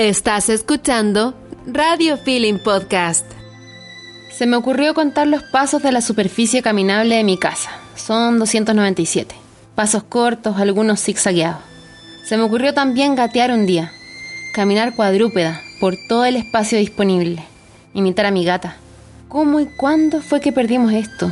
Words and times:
Estás 0.00 0.48
escuchando 0.48 1.34
Radio 1.66 2.16
Feeling 2.16 2.56
Podcast. 2.64 3.26
Se 4.32 4.46
me 4.46 4.56
ocurrió 4.56 4.94
contar 4.94 5.26
los 5.26 5.42
pasos 5.42 5.82
de 5.82 5.92
la 5.92 6.00
superficie 6.00 6.62
caminable 6.62 7.16
de 7.16 7.22
mi 7.22 7.36
casa. 7.36 7.68
Son 7.96 8.38
297. 8.38 9.34
Pasos 9.74 10.02
cortos, 10.02 10.56
algunos 10.56 11.04
zigzagueados. 11.04 11.60
Se 12.24 12.38
me 12.38 12.44
ocurrió 12.44 12.72
también 12.72 13.14
gatear 13.14 13.52
un 13.52 13.66
día. 13.66 13.92
Caminar 14.54 14.96
cuadrúpeda 14.96 15.60
por 15.80 15.96
todo 16.08 16.24
el 16.24 16.36
espacio 16.36 16.78
disponible. 16.78 17.44
Imitar 17.92 18.24
a 18.24 18.30
mi 18.30 18.42
gata. 18.42 18.78
¿Cómo 19.28 19.60
y 19.60 19.66
cuándo 19.66 20.22
fue 20.22 20.40
que 20.40 20.50
perdimos 20.50 20.94
esto? 20.94 21.30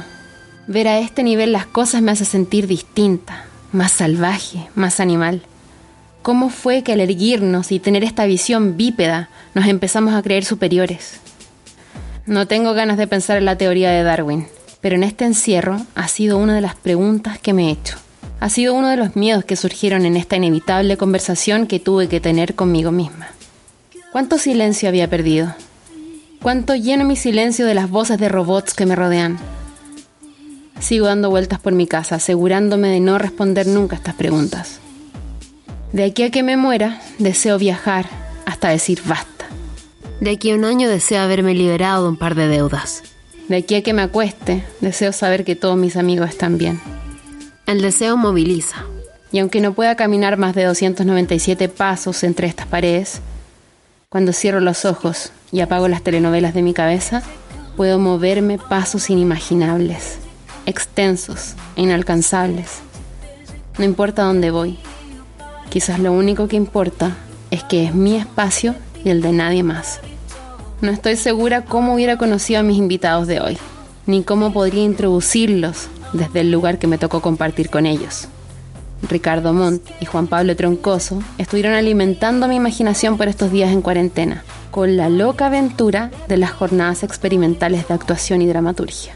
Ver 0.66 0.88
a 0.88 0.98
este 0.98 1.22
nivel 1.22 1.52
las 1.52 1.64
cosas 1.64 2.02
me 2.02 2.10
hace 2.10 2.26
sentir 2.26 2.66
distinta, 2.66 3.46
más 3.72 3.92
salvaje, 3.92 4.68
más 4.74 5.00
animal. 5.00 5.40
¿Cómo 6.29 6.50
fue 6.50 6.82
que 6.82 6.92
al 6.92 7.00
erguirnos 7.00 7.72
y 7.72 7.79
tener 7.79 8.04
esta 8.04 8.26
visión 8.26 8.77
bípeda 8.77 9.30
nos 9.55 9.66
empezamos 9.66 10.12
a 10.12 10.20
creer 10.20 10.45
superiores? 10.45 11.20
No 12.27 12.46
tengo 12.46 12.74
ganas 12.74 12.98
de 12.98 13.06
pensar 13.06 13.38
en 13.38 13.46
la 13.46 13.56
teoría 13.56 13.92
de 13.92 14.02
Darwin, 14.02 14.46
pero 14.82 14.96
en 14.96 15.04
este 15.04 15.24
encierro 15.24 15.80
ha 15.95 16.06
sido 16.06 16.37
una 16.37 16.54
de 16.54 16.60
las 16.60 16.74
preguntas 16.74 17.38
que 17.38 17.54
me 17.54 17.68
he 17.68 17.70
hecho. 17.70 17.96
Ha 18.41 18.51
sido 18.51 18.74
uno 18.74 18.88
de 18.88 18.98
los 18.98 19.16
miedos 19.16 19.46
que 19.46 19.56
surgieron 19.56 20.04
en 20.04 20.18
esta 20.18 20.37
inevitable 20.37 20.98
conversación 20.98 21.66
que 21.66 21.80
tuve 21.80 22.09
que 22.09 22.20
tener 22.20 22.54
conmigo 22.54 22.92
misma. 22.92 23.29
¿Cuánto 24.12 24.37
silencio 24.37 24.90
había 24.90 25.09
perdido? 25.09 25.54
¿Cuánto 26.42 26.74
lleno 26.74 27.06
mi 27.06 27.16
silencio 27.16 27.65
de 27.65 27.73
las 27.73 27.88
voces 27.88 28.18
de 28.18 28.29
robots 28.29 28.74
que 28.74 28.84
me 28.84 28.96
rodean? 28.96 29.38
Sigo 30.79 31.06
dando 31.06 31.30
vueltas 31.30 31.59
por 31.59 31.73
mi 31.73 31.87
casa, 31.87 32.16
asegurándome 32.16 32.88
de 32.88 33.01
no 33.01 33.16
responder 33.16 33.66
nunca 33.66 33.96
a 33.96 34.01
estas 34.01 34.15
preguntas. 34.15 34.80
De 35.92 36.05
aquí 36.05 36.23
a 36.23 36.30
que 36.30 36.42
me 36.42 36.59
muera, 36.59 37.01
deseo 37.19 37.59
viajar 37.59 38.06
hasta 38.45 38.69
decir 38.69 39.01
basta. 39.06 39.46
De 40.20 40.30
aquí 40.30 40.51
a 40.51 40.55
un 40.55 40.66
año 40.66 40.87
deseo 40.87 41.23
haberme 41.23 41.54
liberado 41.54 42.02
de 42.02 42.09
un 42.10 42.16
par 42.18 42.35
de 42.35 42.46
deudas. 42.46 43.02
De 43.49 43.57
aquí 43.57 43.74
a 43.74 43.82
que 43.82 43.95
me 43.95 44.02
acueste, 44.02 44.65
deseo 44.80 45.12
saber 45.12 45.45
que 45.45 45.57
todos 45.57 45.79
mis 45.79 45.96
amigos 45.96 46.29
están 46.29 46.59
bien. 46.59 46.79
El 47.66 47.80
deseo 47.80 48.18
moviliza. 48.18 48.85
Y 49.32 49.38
aunque 49.38 49.62
no 49.62 49.73
pueda 49.73 49.95
caminar 49.95 50.37
más 50.37 50.54
de 50.54 50.65
297 50.65 51.71
pasos 51.71 52.23
entre 52.23 52.49
estas 52.49 52.66
paredes, 52.66 53.23
cuando 54.10 54.34
cierro 54.34 54.60
los 54.60 54.84
ojos 54.84 55.32
y 55.52 55.60
apago 55.60 55.88
las 55.88 56.02
telenovelas 56.02 56.52
de 56.52 56.62
mi 56.62 56.74
cabeza, 56.74 57.23
puedo 57.79 57.99
moverme 57.99 58.59
pasos 58.59 59.09
inimaginables, 59.09 60.18
extensos 60.66 61.55
e 61.77 61.82
inalcanzables. 61.82 62.80
No 63.79 63.84
importa 63.84 64.25
dónde 64.25 64.50
voy, 64.50 64.78
Quizás 65.69 65.99
lo 65.99 66.12
único 66.12 66.49
que 66.49 66.56
importa 66.56 67.16
es 67.50 67.62
que 67.62 67.84
es 67.84 67.94
mi 67.94 68.16
espacio 68.16 68.75
y 69.05 69.11
el 69.11 69.21
de 69.21 69.33
nadie 69.33 69.62
más. 69.62 70.00
No 70.81 70.91
estoy 70.91 71.16
segura 71.16 71.65
cómo 71.65 71.94
hubiera 71.94 72.16
conocido 72.16 72.61
a 72.61 72.62
mis 72.62 72.78
invitados 72.78 73.27
de 73.27 73.41
hoy, 73.41 73.59
ni 74.06 74.22
cómo 74.22 74.53
podría 74.53 74.83
introducirlos 74.83 75.89
desde 76.12 76.41
el 76.41 76.50
lugar 76.50 76.78
que 76.78 76.87
me 76.87 76.99
tocó 76.99 77.21
compartir 77.21 77.69
con 77.69 77.84
ellos. 77.84 78.28
Ricardo 79.09 79.53
Montt 79.53 79.83
y 80.00 80.06
Juan 80.06 80.27
Pablo 80.27 80.56
Troncoso 80.56 81.22
estuvieron 81.37 81.75
alimentando 81.75 82.49
mi 82.49 82.56
imaginación 82.56 83.16
por 83.16 83.28
estos 83.28 83.53
días 83.53 83.71
en 83.71 83.83
cuarentena, 83.83 84.44
con 84.71 84.97
la 84.97 85.09
loca 85.09 85.47
aventura 85.47 86.11
de 86.28 86.39
las 86.39 86.50
jornadas 86.50 87.03
experimentales 87.03 87.87
de 87.87 87.94
actuación 87.94 88.41
y 88.41 88.47
dramaturgia. 88.47 89.15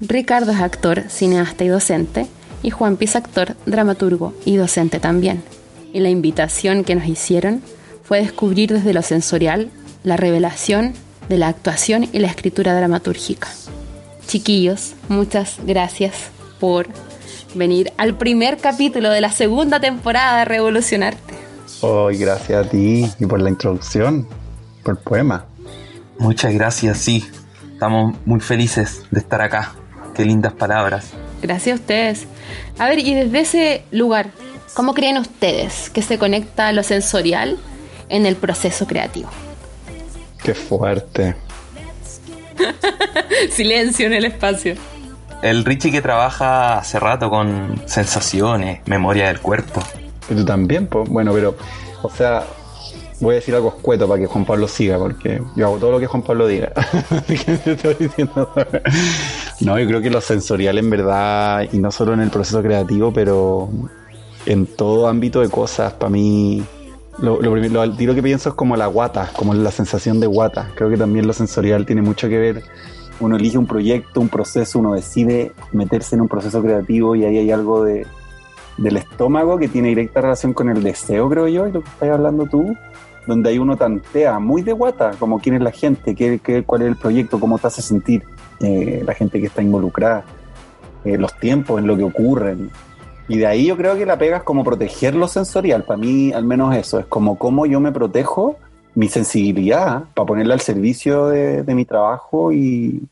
Ricardo 0.00 0.52
es 0.52 0.60
actor, 0.60 1.04
cineasta 1.08 1.64
y 1.64 1.68
docente, 1.68 2.26
y 2.62 2.70
Juan 2.70 2.96
Piz 2.96 3.14
actor, 3.14 3.56
dramaturgo 3.66 4.34
y 4.44 4.56
docente 4.56 4.98
también 4.98 5.42
y 5.92 6.00
la 6.00 6.08
invitación 6.08 6.84
que 6.84 6.94
nos 6.94 7.06
hicieron 7.06 7.62
fue 8.02 8.20
descubrir 8.20 8.72
desde 8.72 8.92
lo 8.92 9.02
sensorial 9.02 9.70
la 10.02 10.16
revelación 10.16 10.94
de 11.28 11.38
la 11.38 11.48
actuación 11.48 12.08
y 12.12 12.18
la 12.18 12.28
escritura 12.28 12.74
dramatúrgica. 12.74 13.48
Chiquillos, 14.26 14.94
muchas 15.08 15.58
gracias 15.64 16.30
por 16.60 16.88
venir 17.54 17.92
al 17.96 18.16
primer 18.16 18.58
capítulo 18.58 19.10
de 19.10 19.20
la 19.20 19.30
segunda 19.30 19.80
temporada 19.80 20.40
de 20.40 20.44
Revolucionarte. 20.44 21.34
Hoy 21.80 22.18
gracias 22.18 22.66
a 22.66 22.68
ti 22.68 23.10
y 23.18 23.26
por 23.26 23.40
la 23.40 23.50
introducción, 23.50 24.26
por 24.82 24.96
el 24.96 25.02
poema. 25.02 25.46
Muchas 26.18 26.52
gracias, 26.52 26.98
sí. 26.98 27.24
Estamos 27.72 28.16
muy 28.24 28.40
felices 28.40 29.02
de 29.10 29.20
estar 29.20 29.40
acá. 29.40 29.74
Qué 30.14 30.24
lindas 30.24 30.52
palabras. 30.52 31.12
Gracias 31.40 31.78
a 31.78 31.80
ustedes. 31.80 32.26
A 32.78 32.88
ver, 32.88 32.98
y 32.98 33.14
desde 33.14 33.40
ese 33.40 33.84
lugar, 33.92 34.30
¿Cómo 34.78 34.94
creen 34.94 35.18
ustedes 35.18 35.90
que 35.90 36.02
se 36.02 36.18
conecta 36.18 36.70
lo 36.70 36.84
sensorial 36.84 37.58
en 38.08 38.26
el 38.26 38.36
proceso 38.36 38.86
creativo? 38.86 39.28
Qué 40.40 40.54
fuerte. 40.54 41.34
Silencio 43.50 44.06
en 44.06 44.12
el 44.12 44.26
espacio. 44.26 44.76
El 45.42 45.64
Richie 45.64 45.90
que 45.90 46.00
trabaja 46.00 46.78
hace 46.78 47.00
rato 47.00 47.28
con 47.28 47.82
sensaciones, 47.86 48.78
memoria 48.86 49.26
del 49.26 49.40
cuerpo. 49.40 49.82
Y 50.30 50.36
tú 50.36 50.44
también, 50.44 50.86
pues. 50.86 51.08
Bueno, 51.08 51.32
pero, 51.32 51.56
o 52.02 52.10
sea, 52.10 52.44
voy 53.18 53.32
a 53.32 53.38
decir 53.38 53.56
algo 53.56 53.74
escueto 53.76 54.06
para 54.06 54.20
que 54.20 54.28
Juan 54.28 54.44
Pablo 54.44 54.68
siga, 54.68 54.96
porque 54.96 55.42
yo 55.56 55.66
hago 55.66 55.78
todo 55.78 55.90
lo 55.90 55.98
que 55.98 56.06
Juan 56.06 56.22
Pablo 56.22 56.46
diga. 56.46 56.70
no, 59.60 59.76
yo 59.76 59.88
creo 59.88 60.00
que 60.00 60.10
lo 60.10 60.20
sensorial 60.20 60.78
en 60.78 60.88
verdad, 60.88 61.66
y 61.72 61.78
no 61.78 61.90
solo 61.90 62.14
en 62.14 62.20
el 62.20 62.30
proceso 62.30 62.62
creativo, 62.62 63.12
pero 63.12 63.68
en 64.48 64.66
todo 64.66 65.08
ámbito 65.08 65.40
de 65.40 65.50
cosas. 65.50 65.92
Para 65.92 66.10
mí, 66.10 66.64
lo, 67.18 67.40
lo, 67.40 67.54
lo, 67.54 67.92
tiro 67.92 68.14
que 68.14 68.22
pienso 68.22 68.48
es 68.48 68.54
como 68.54 68.76
la 68.76 68.86
guata, 68.86 69.30
como 69.36 69.54
la 69.54 69.70
sensación 69.70 70.20
de 70.20 70.26
guata. 70.26 70.70
Creo 70.74 70.88
que 70.88 70.96
también 70.96 71.26
lo 71.26 71.32
sensorial 71.34 71.84
tiene 71.84 72.02
mucho 72.02 72.28
que 72.28 72.38
ver. 72.38 72.62
Uno 73.20 73.36
elige 73.36 73.58
un 73.58 73.66
proyecto, 73.66 74.20
un 74.20 74.28
proceso, 74.28 74.78
uno 74.78 74.94
decide 74.94 75.52
meterse 75.72 76.14
en 76.14 76.22
un 76.22 76.28
proceso 76.28 76.62
creativo 76.62 77.14
y 77.14 77.24
ahí 77.24 77.36
hay 77.36 77.50
algo 77.50 77.84
de, 77.84 78.06
del 78.78 78.96
estómago 78.96 79.58
que 79.58 79.68
tiene 79.68 79.88
directa 79.88 80.20
relación 80.20 80.54
con 80.54 80.70
el 80.70 80.82
deseo, 80.82 81.28
creo 81.28 81.48
yo, 81.48 81.66
y 81.66 81.72
lo 81.72 81.82
que 81.82 81.88
estás 81.88 82.10
hablando 82.10 82.46
tú, 82.46 82.76
donde 83.26 83.50
hay 83.50 83.58
uno 83.58 83.76
tantea 83.76 84.38
muy 84.38 84.62
de 84.62 84.72
guata, 84.72 85.10
como 85.18 85.40
quién 85.40 85.56
es 85.56 85.62
la 85.62 85.72
gente, 85.72 86.14
qué, 86.14 86.38
qué, 86.38 86.62
cuál 86.62 86.82
es 86.82 86.88
el 86.88 86.96
proyecto, 86.96 87.40
cómo 87.40 87.58
te 87.58 87.66
hace 87.66 87.82
sentir 87.82 88.22
eh, 88.60 89.02
la 89.04 89.14
gente 89.14 89.40
que 89.40 89.48
está 89.48 89.62
involucrada, 89.62 90.24
eh, 91.04 91.18
los 91.18 91.36
tiempos 91.38 91.80
en 91.80 91.88
lo 91.88 91.96
que 91.96 92.04
ocurren. 92.04 92.70
Y 93.28 93.36
de 93.36 93.46
ahí 93.46 93.66
yo 93.66 93.76
creo 93.76 93.96
que 93.96 94.06
la 94.06 94.18
pega 94.18 94.38
es 94.38 94.42
como 94.42 94.64
proteger 94.64 95.14
lo 95.14 95.28
sensorial. 95.28 95.84
Para 95.84 95.98
mí, 95.98 96.32
al 96.32 96.44
menos 96.44 96.74
eso, 96.74 96.98
es 96.98 97.06
como 97.06 97.38
cómo 97.38 97.66
yo 97.66 97.78
me 97.78 97.92
protejo 97.92 98.56
mi 98.94 99.08
sensibilidad 99.08 100.04
para 100.14 100.26
ponerla 100.26 100.54
al 100.54 100.60
servicio 100.60 101.28
de, 101.28 101.62
mi 101.74 101.84
trabajo 101.84 102.52
y, 102.52 103.06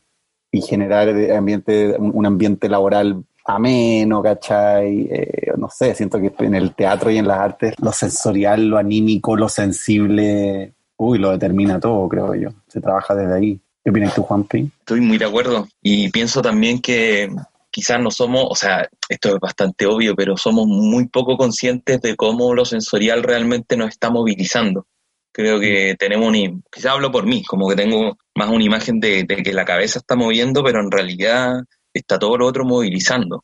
generar 0.67 1.07
ambiente, 1.35 1.95
un 1.99 2.25
ambiente 2.25 2.67
laboral 2.67 3.23
ameno, 3.45 4.23
¿cachai? 4.23 5.07
Eh, 5.09 5.51
no 5.55 5.69
sé, 5.69 5.95
siento 5.95 6.19
que 6.19 6.33
en 6.39 6.55
el 6.55 6.73
teatro 6.73 7.11
y 7.11 7.17
en 7.17 7.27
las 7.27 7.37
artes 7.37 7.75
lo 7.79 7.91
sensorial, 7.91 8.67
lo 8.67 8.77
anímico, 8.77 9.35
lo 9.35 9.47
sensible, 9.47 10.73
uy, 10.97 11.19
lo 11.19 11.31
determina 11.31 11.79
todo, 11.79 12.07
creo 12.09 12.35
yo. 12.35 12.49
Se 12.67 12.81
trabaja 12.81 13.15
desde 13.15 13.35
ahí. 13.35 13.59
¿Qué 13.83 13.91
opinas 13.91 14.13
tú, 14.13 14.23
Juanpi? 14.23 14.69
Estoy 14.79 14.99
muy 14.99 15.17
de 15.17 15.25
acuerdo 15.25 15.67
y 15.81 16.09
pienso 16.09 16.41
también 16.41 16.81
que 16.81 17.29
quizás 17.77 17.99
no 18.01 18.09
somos, 18.09 18.43
o 18.49 18.55
sea, 18.55 18.89
esto 19.07 19.35
es 19.35 19.39
bastante 19.39 19.85
obvio, 19.85 20.15
pero 20.15 20.35
somos 20.35 20.65
muy 20.65 21.09
poco 21.09 21.37
conscientes 21.37 22.01
de 22.01 22.15
cómo 22.15 22.55
lo 22.55 22.65
sensorial 22.65 23.21
realmente 23.21 23.77
nos 23.77 23.89
está 23.89 24.09
movilizando. 24.09 24.87
Creo 25.31 25.59
que 25.59 25.95
tenemos 25.99 26.27
un, 26.27 26.63
quizás 26.71 26.93
hablo 26.93 27.11
por 27.11 27.27
mí, 27.27 27.43
como 27.43 27.69
que 27.69 27.75
tengo 27.75 28.17
más 28.33 28.49
una 28.49 28.63
imagen 28.63 28.99
de, 28.99 29.27
que 29.27 29.53
la 29.53 29.63
cabeza 29.63 29.99
está 29.99 30.15
moviendo, 30.15 30.63
pero 30.63 30.79
en 30.79 30.89
realidad 30.89 31.61
está 31.93 32.17
todo 32.17 32.35
lo 32.37 32.47
otro 32.47 32.65
movilizando. 32.65 33.43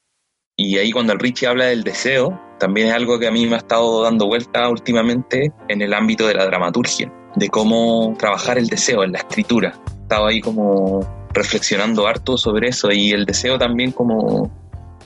Y 0.58 0.80
ahí 0.80 0.92
cuando 0.92 1.14
el 1.14 1.20
Richie 1.20 1.46
habla 1.46 1.66
del 1.66 1.84
deseo, 1.84 2.42
también 2.58 2.88
es 2.88 2.96
algo 2.96 3.20
que 3.20 3.28
a 3.28 3.32
mí 3.32 3.46
me 3.46 3.54
ha 3.54 3.60
estado 3.60 4.02
dando 4.02 4.26
vuelta 4.26 4.68
últimamente 4.68 5.52
en 5.68 5.84
el 5.84 5.94
ámbito 5.94 6.26
de 6.26 6.34
la 6.34 6.48
dramaturgia, 6.48 7.14
de 7.36 7.50
cómo 7.50 8.16
trabajar 8.18 8.58
el 8.58 8.66
deseo 8.66 9.04
en 9.04 9.12
la 9.12 9.20
escritura. 9.20 9.80
Estaba 10.02 10.30
ahí 10.30 10.42
como 10.42 11.23
reflexionando 11.34 12.08
harto 12.08 12.38
sobre 12.38 12.70
eso 12.70 12.92
y 12.92 13.12
el 13.12 13.26
deseo 13.26 13.58
también 13.58 13.92
como, 13.92 14.52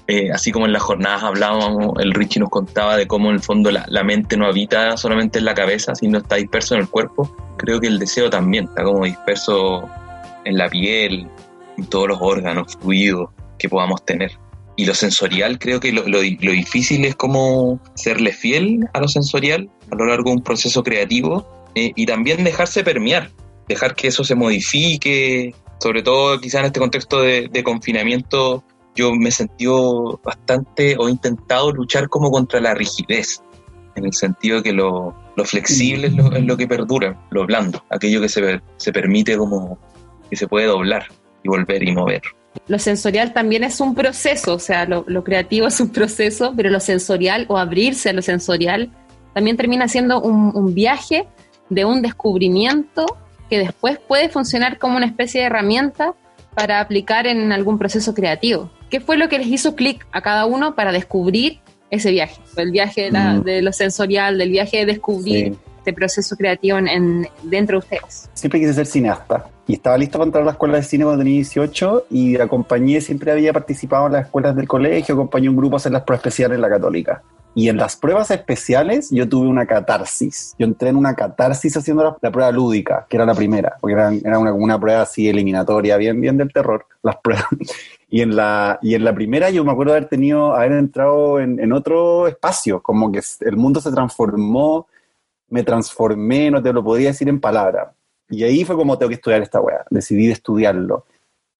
eh, 0.08 0.32
así 0.32 0.52
como 0.52 0.66
en 0.66 0.74
las 0.74 0.84
jornadas 0.84 1.24
hablábamos, 1.24 1.94
el 2.00 2.14
Richie 2.14 2.40
nos 2.40 2.50
contaba 2.50 2.98
de 2.98 3.08
cómo 3.08 3.30
en 3.30 3.36
el 3.36 3.42
fondo 3.42 3.72
la, 3.72 4.04
mente 4.04 4.38
no 4.38 4.46
habita 4.46 4.98
solamente 4.98 5.40
en 5.40 5.46
la 5.46 5.54
cabeza, 5.54 5.96
sino 5.96 6.20
está 6.20 6.36
disperso 6.36 6.76
en 6.76 6.82
el 6.82 6.90
cuerpo, 6.90 7.36
creo 7.58 7.80
que 7.80 7.88
el 7.88 8.00
deseo 8.00 8.30
también 8.30 8.66
está 8.66 8.84
como 8.84 9.06
disperso 9.06 9.88
en 10.46 10.58
la 10.58 10.70
piel, 10.70 11.28
en 11.78 11.86
todos 11.86 12.08
los 12.08 12.20
órganos, 12.22 12.78
fluidos 12.80 13.30
que 13.58 13.70
podamos 13.70 14.04
tener. 14.06 14.32
Y 14.76 14.86
lo 14.86 14.94
sensorial, 14.94 15.58
creo 15.58 15.80
que 15.80 15.92
lo, 15.92 16.08
lo, 16.08 16.22
difícil 16.22 17.04
es 17.06 17.16
como 17.16 17.80
serle 17.96 18.32
fiel 18.32 18.88
a 18.94 19.00
lo 19.00 19.08
sensorial 19.08 19.70
a 19.92 19.96
lo 19.96 20.06
largo 20.06 20.30
de 20.30 20.36
un 20.36 20.44
proceso 20.44 20.84
creativo 20.84 21.48
eh, 21.74 21.94
y 21.96 22.06
también 22.06 22.44
dejarse 22.44 22.84
permear, 22.84 23.32
dejar 23.68 23.96
que 23.96 24.08
eso 24.08 24.24
se 24.24 24.36
modifique, 24.36 25.56
sobre 25.80 26.02
todo 26.02 26.40
quizá 26.40 26.60
en 26.60 26.66
este 26.66 26.80
contexto 26.80 27.22
de, 27.22 27.64
confinamiento, 27.64 28.64
yo 28.96 29.14
me 29.14 29.32
sentí 29.32 29.66
bastante 30.24 30.96
o 30.98 31.08
he 31.08 31.12
intentado 31.12 31.72
luchar 31.72 32.10
como 32.10 32.32
contra 32.32 32.60
la 32.60 32.74
rigidez, 32.74 33.42
en 33.96 34.06
el 34.06 34.14
sentido 34.14 34.62
que 34.62 34.74
lo, 34.74 35.16
Lo 35.36 35.46
flexible 35.46 36.08
es 36.08 36.14
lo, 36.14 36.58
que 36.58 36.68
perdura, 36.68 37.20
lo 37.32 37.46
blando, 37.46 37.84
aquello 37.90 38.22
que 38.22 38.30
se, 38.30 38.62
se 38.78 38.92
permite 38.92 39.38
como 39.38 39.78
que 40.30 40.36
se 40.36 40.48
puede 40.48 40.68
doblar 40.68 41.08
y 41.44 41.50
volver 41.50 41.84
y 41.84 41.94
mover. 41.94 42.22
Lo 42.68 42.80
sensorial 42.80 43.34
también 43.34 43.64
es 43.64 43.80
un 43.80 43.94
proceso, 43.94 44.56
o 44.56 44.60
sea, 44.60 44.86
lo, 44.86 45.06
lo 45.08 45.24
creativo 45.24 45.68
es 45.68 45.80
un 45.80 45.90
proceso, 45.90 46.54
pero 46.56 46.70
lo 46.70 46.80
sensorial 46.80 47.46
o 47.50 47.58
abrirse 47.58 48.10
a 48.10 48.14
lo 48.14 48.22
sensorial 48.22 48.92
también 49.34 49.58
termina 49.58 49.88
siendo 49.88 50.20
un 50.20 50.74
viaje 50.74 51.28
de 51.70 51.86
un 51.86 52.02
descubrimiento 52.02 53.06
que 53.50 53.60
después 53.60 53.98
puede 54.00 54.30
funcionar 54.30 54.78
como 54.78 54.98
una 54.98 55.06
especie 55.06 55.42
de 55.42 55.48
herramienta 55.48 56.14
para 56.56 56.80
aplicar 56.80 57.28
en 57.28 57.52
algún 57.52 57.78
proceso 57.78 58.14
creativo. 58.14 58.70
¿Qué 58.90 59.00
fue 59.00 59.18
lo 59.18 59.30
que 59.30 59.38
les 59.38 59.48
hizo 59.48 59.76
clic 59.76 60.06
a 60.12 60.22
cada 60.22 60.46
uno 60.46 60.76
para 60.76 60.92
descubrir 60.92 61.60
ese 61.92 62.12
viaje? 62.12 62.42
El 62.56 62.72
viaje 62.72 63.04
de, 63.04 63.12
la- 63.12 63.34
Mm. 63.36 63.44
de 63.44 63.62
lo 63.62 63.72
sensorial, 63.74 64.38
del 64.38 64.50
viaje 64.52 64.78
de 64.78 64.86
descubrir 64.86 65.54
Sí. 65.54 65.60
Este 65.88 65.94
proceso 65.94 66.36
creativo 66.36 66.78
en, 66.78 66.88
en- 66.90 67.28
dentro 67.44 67.80
de 67.80 67.86
ustedes. 67.86 68.30
Siempre 68.34 68.60
quise 68.60 68.74
ser 68.74 68.86
cineasta 68.86 69.46
y 69.66 69.74
estaba 69.74 69.98
listo 69.98 70.18
para 70.18 70.26
entrar 70.28 70.42
a 70.42 70.46
la 70.46 70.52
escuela 70.52 70.76
de 70.78 70.84
cine 70.84 71.06
cuando 71.06 71.24
tenía 71.24 71.36
18 71.36 72.08
y 72.10 72.38
acompañé, 72.40 73.00
siempre 73.00 73.32
había 73.32 73.54
participado 73.54 74.08
en 74.08 74.14
las 74.14 74.26
escuelas 74.26 74.54
del 74.58 74.68
colegio, 74.68 75.16
acompañé 75.16 75.48
un 75.48 75.56
grupo 75.56 75.76
a 75.76 75.78
hacer 75.78 75.94
las 75.94 76.02
pruebas 76.04 76.20
especiales 76.26 76.56
en 76.58 76.62
la 76.62 76.70
católica. 76.70 77.24
Y 77.56 77.70
en 77.70 77.78
las 77.78 77.96
pruebas 77.96 78.30
especiales 78.32 79.10
yo 79.12 79.28
tuve 79.28 79.48
una 79.48 79.66
catarsis. 79.66 80.54
Yo 80.60 80.66
entré 80.68 80.90
en 80.90 80.96
una 80.98 81.16
catarsis 81.16 81.76
haciendo 81.78 82.04
la, 82.04 82.18
la 82.22 82.32
prueba 82.32 82.52
lúdica, 82.52 83.08
que 83.10 83.16
era 83.18 83.26
la 83.26 83.34
primera, 83.34 83.78
porque 83.80 83.94
era, 83.94 84.14
era 84.14 84.38
una, 84.38 84.54
una 84.54 84.80
prueba 84.80 85.02
así 85.02 85.28
eliminatoria, 85.30 85.96
bien, 85.98 86.20
bien 86.20 86.38
del 86.38 86.52
terror, 86.52 86.86
las 87.02 87.16
pruebas. 87.18 87.46
Y 88.10 88.22
en 88.22 88.38
la, 88.38 88.80
y 88.82 88.96
en 88.96 89.04
la 89.04 89.14
primera 89.14 89.50
yo 89.50 89.66
me 89.66 89.72
acuerdo 89.74 89.92
haber 89.92 90.08
tenido, 90.08 90.56
haber 90.56 90.72
entrado 90.72 91.42
en, 91.42 91.60
en 91.60 91.74
otro 91.74 92.26
espacio, 92.30 92.82
como 92.82 93.12
que 93.12 93.20
el 93.42 93.58
mundo 93.58 93.82
se 93.82 93.92
transformó, 93.92 94.88
me 95.50 95.64
transformé, 95.64 96.52
no 96.52 96.62
te 96.62 96.74
lo 96.74 96.84
podía 96.84 97.10
decir 97.10 97.30
en 97.30 97.40
palabras. 97.40 97.90
Y 98.30 98.44
ahí 98.44 98.66
fue 98.66 98.76
como 98.76 98.98
tengo 98.98 99.10
que 99.10 99.16
estudiar 99.16 99.42
esta 99.42 99.62
weá, 99.62 99.86
decidí 99.90 100.28
de 100.28 100.34
estudiarlo. 100.34 101.06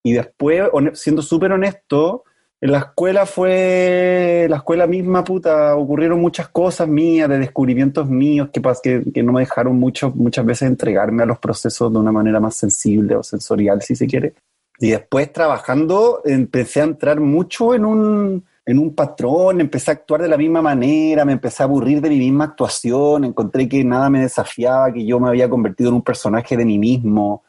Y 0.02 0.12
después, 0.12 0.62
siendo 0.94 1.22
súper 1.22 1.52
honesto, 1.52 2.24
en 2.60 2.72
la 2.72 2.78
escuela 2.78 3.24
fue, 3.24 4.46
la 4.50 4.56
escuela 4.56 4.86
misma, 4.86 5.24
puta, 5.24 5.76
ocurrieron 5.76 6.20
muchas 6.20 6.48
cosas 6.48 6.88
mías, 6.88 7.28
de 7.28 7.38
descubrimientos 7.38 8.08
míos, 8.08 8.50
que, 8.52 8.60
que, 8.82 9.12
que 9.12 9.22
no 9.22 9.32
me 9.32 9.40
dejaron 9.40 9.78
mucho, 9.78 10.10
muchas 10.14 10.44
veces 10.44 10.68
entregarme 10.68 11.22
a 11.22 11.26
los 11.26 11.38
procesos 11.38 11.92
de 11.92 11.98
una 11.98 12.12
manera 12.12 12.40
más 12.40 12.56
sensible 12.56 13.16
o 13.16 13.22
sensorial, 13.22 13.80
si 13.82 13.96
se 13.96 14.06
quiere. 14.06 14.34
Y 14.80 14.90
después 14.90 15.32
trabajando, 15.32 16.22
empecé 16.24 16.80
a 16.80 16.84
entrar 16.84 17.20
mucho 17.20 17.74
en 17.74 17.84
un, 17.84 18.44
en 18.68 18.78
un 18.78 18.94
patrón, 18.94 19.62
empecé 19.62 19.90
a 19.90 19.94
actuar 19.94 20.20
de 20.20 20.28
la 20.28 20.36
misma 20.36 20.60
manera, 20.60 21.24
me 21.24 21.32
empecé 21.32 21.62
a 21.62 21.66
aburrir 21.66 22.02
de 22.02 22.10
mi 22.10 22.18
misma 22.18 22.44
actuación, 22.44 23.24
encontré 23.24 23.66
que 23.66 23.82
nada 23.82 24.10
me 24.10 24.20
desafiaba, 24.20 24.92
que 24.92 25.06
yo 25.06 25.18
me 25.18 25.28
había 25.28 25.48
convertido 25.48 25.88
en 25.88 25.96
un 25.96 26.02
personaje 26.02 26.54
de 26.54 26.66
mí 26.66 26.78
mismo. 26.78 27.44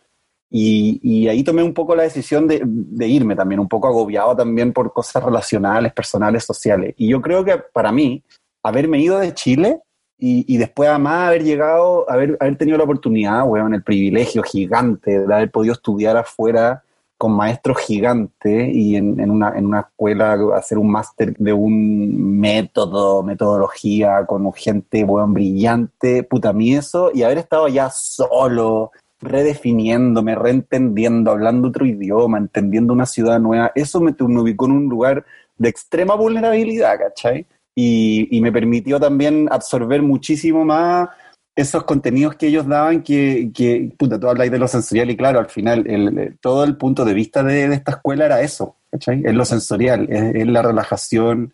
Y, 0.49 1.27
ahí 1.27 1.43
tomé 1.43 1.61
un 1.61 1.73
poco 1.73 1.93
la 1.93 2.03
decisión 2.03 2.47
de, 2.47 3.05
irme 3.05 3.35
también, 3.35 3.59
un 3.59 3.67
poco 3.67 3.89
agobiado 3.89 4.33
también 4.33 4.71
por 4.71 4.93
cosas 4.93 5.21
relacionales, 5.21 5.91
personales, 5.91 6.45
sociales. 6.45 6.93
Y 6.95 7.09
yo 7.09 7.21
creo 7.21 7.43
que 7.43 7.57
para 7.73 7.91
mí, 7.91 8.23
haberme 8.63 9.01
ido 9.01 9.19
de 9.19 9.33
Chile 9.33 9.81
y, 10.17 10.55
después 10.55 10.87
además 10.87 11.27
haber 11.27 11.43
llegado, 11.43 12.09
haber, 12.09 12.37
haber 12.39 12.57
tenido 12.57 12.77
la 12.77 12.85
oportunidad, 12.85 13.45
weón, 13.45 13.73
el 13.73 13.83
privilegio 13.83 14.41
gigante 14.41 15.19
de 15.19 15.33
haber 15.33 15.51
podido 15.51 15.73
estudiar 15.73 16.15
afuera 16.15 16.81
con 17.19 17.33
maestros 17.33 17.79
gigantes 17.79 18.69
y 18.73 18.95
en, 18.95 19.19
en 19.19 19.29
una, 19.29 19.49
en 19.57 19.65
una 19.65 19.81
escuela 19.81 20.37
hacer 20.55 20.77
un 20.77 20.89
máster 20.89 21.35
de 21.37 21.51
un 21.51 22.39
método, 22.39 23.23
metodología, 23.23 24.25
con 24.25 24.53
gente, 24.53 25.03
weón, 25.03 25.33
brillante, 25.33 26.23
puta, 26.23 26.49
a 26.49 26.53
mí 26.53 26.73
eso, 26.73 27.11
y 27.13 27.23
haber 27.23 27.39
estado 27.39 27.67
ya 27.67 27.89
solo, 27.89 28.91
redefiniéndome, 29.19 30.33
reentendiendo, 30.33 31.31
hablando 31.31 31.67
otro 31.67 31.85
idioma, 31.85 32.37
entendiendo 32.37 32.93
una 32.93 33.05
ciudad 33.05 33.37
nueva, 33.37 33.73
eso 33.75 33.99
me, 33.99 34.15
me 34.17 34.39
ubicó 34.39 34.67
en 34.67 34.71
un 34.71 34.85
lugar 34.87 35.25
de 35.57 35.67
extrema 35.67 36.15
vulnerabilidad, 36.15 36.97
¿cachai? 36.99 37.45
Y, 37.75 38.29
y 38.31 38.39
me 38.39 38.53
permitió 38.53 38.97
también 38.97 39.49
absorber 39.51 40.01
muchísimo 40.01 40.63
más 40.63 41.09
esos 41.59 41.83
contenidos 41.83 42.35
que 42.35 42.47
ellos 42.47 42.67
daban 42.67 43.01
que, 43.03 43.51
que 43.53 43.93
puta, 43.97 44.19
tú 44.19 44.27
habláis 44.29 44.51
de 44.51 44.59
lo 44.59 44.67
sensorial 44.67 45.09
y 45.09 45.17
claro, 45.17 45.39
al 45.39 45.49
final 45.49 45.85
el- 45.87 46.17
el- 46.19 46.37
todo 46.39 46.63
el 46.63 46.77
punto 46.77 47.05
de 47.05 47.13
vista 47.13 47.43
de, 47.43 47.67
de 47.69 47.75
esta 47.75 47.91
escuela 47.93 48.25
era 48.25 48.41
eso, 48.41 48.77
¿cachai? 48.91 49.21
Es 49.25 49.33
lo 49.33 49.45
sensorial, 49.45 50.07
es, 50.11 50.35
es 50.35 50.47
la 50.47 50.61
relajación 50.61 51.53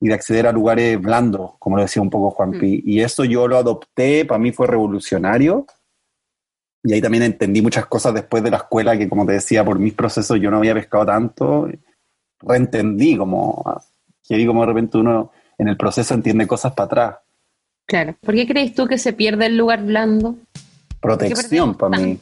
y 0.00 0.08
de 0.08 0.14
acceder 0.14 0.46
a 0.46 0.52
lugares 0.52 1.00
blandos, 1.00 1.52
como 1.58 1.76
lo 1.76 1.82
decía 1.82 2.02
un 2.02 2.10
poco 2.10 2.30
Juanpi. 2.30 2.82
Y 2.84 3.00
eso 3.00 3.24
yo 3.24 3.46
lo 3.46 3.56
adopté, 3.56 4.24
para 4.24 4.38
mí 4.38 4.50
fue 4.52 4.66
revolucionario. 4.66 5.64
Y 6.84 6.92
ahí 6.94 7.00
también 7.00 7.22
entendí 7.22 7.62
muchas 7.62 7.86
cosas 7.86 8.12
después 8.12 8.42
de 8.42 8.50
la 8.50 8.56
escuela 8.56 8.98
que, 8.98 9.08
como 9.08 9.24
te 9.24 9.34
decía, 9.34 9.64
por 9.64 9.78
mis 9.78 9.94
procesos 9.94 10.40
yo 10.40 10.50
no 10.50 10.56
había 10.56 10.74
pescado 10.74 11.06
tanto. 11.06 11.68
Reentendí 12.40 13.16
como, 13.16 13.62
que 14.26 14.34
ahí 14.34 14.46
como 14.46 14.62
de 14.62 14.66
repente 14.66 14.98
uno 14.98 15.30
en 15.58 15.68
el 15.68 15.76
proceso 15.76 16.14
entiende 16.14 16.46
cosas 16.48 16.72
para 16.72 16.86
atrás. 16.86 17.16
Claro. 17.86 18.14
¿Por 18.20 18.34
qué 18.34 18.46
crees 18.46 18.74
tú 18.74 18.86
que 18.86 18.98
se 18.98 19.12
pierde 19.12 19.46
el 19.46 19.56
lugar 19.56 19.84
blando? 19.84 20.36
¿Por 21.00 21.18
qué 21.18 21.28
Protección 21.30 21.74
para 21.74 21.98
mí. 21.98 22.18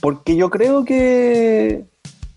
Porque 0.00 0.36
yo 0.36 0.50
creo 0.50 0.84
que. 0.84 1.84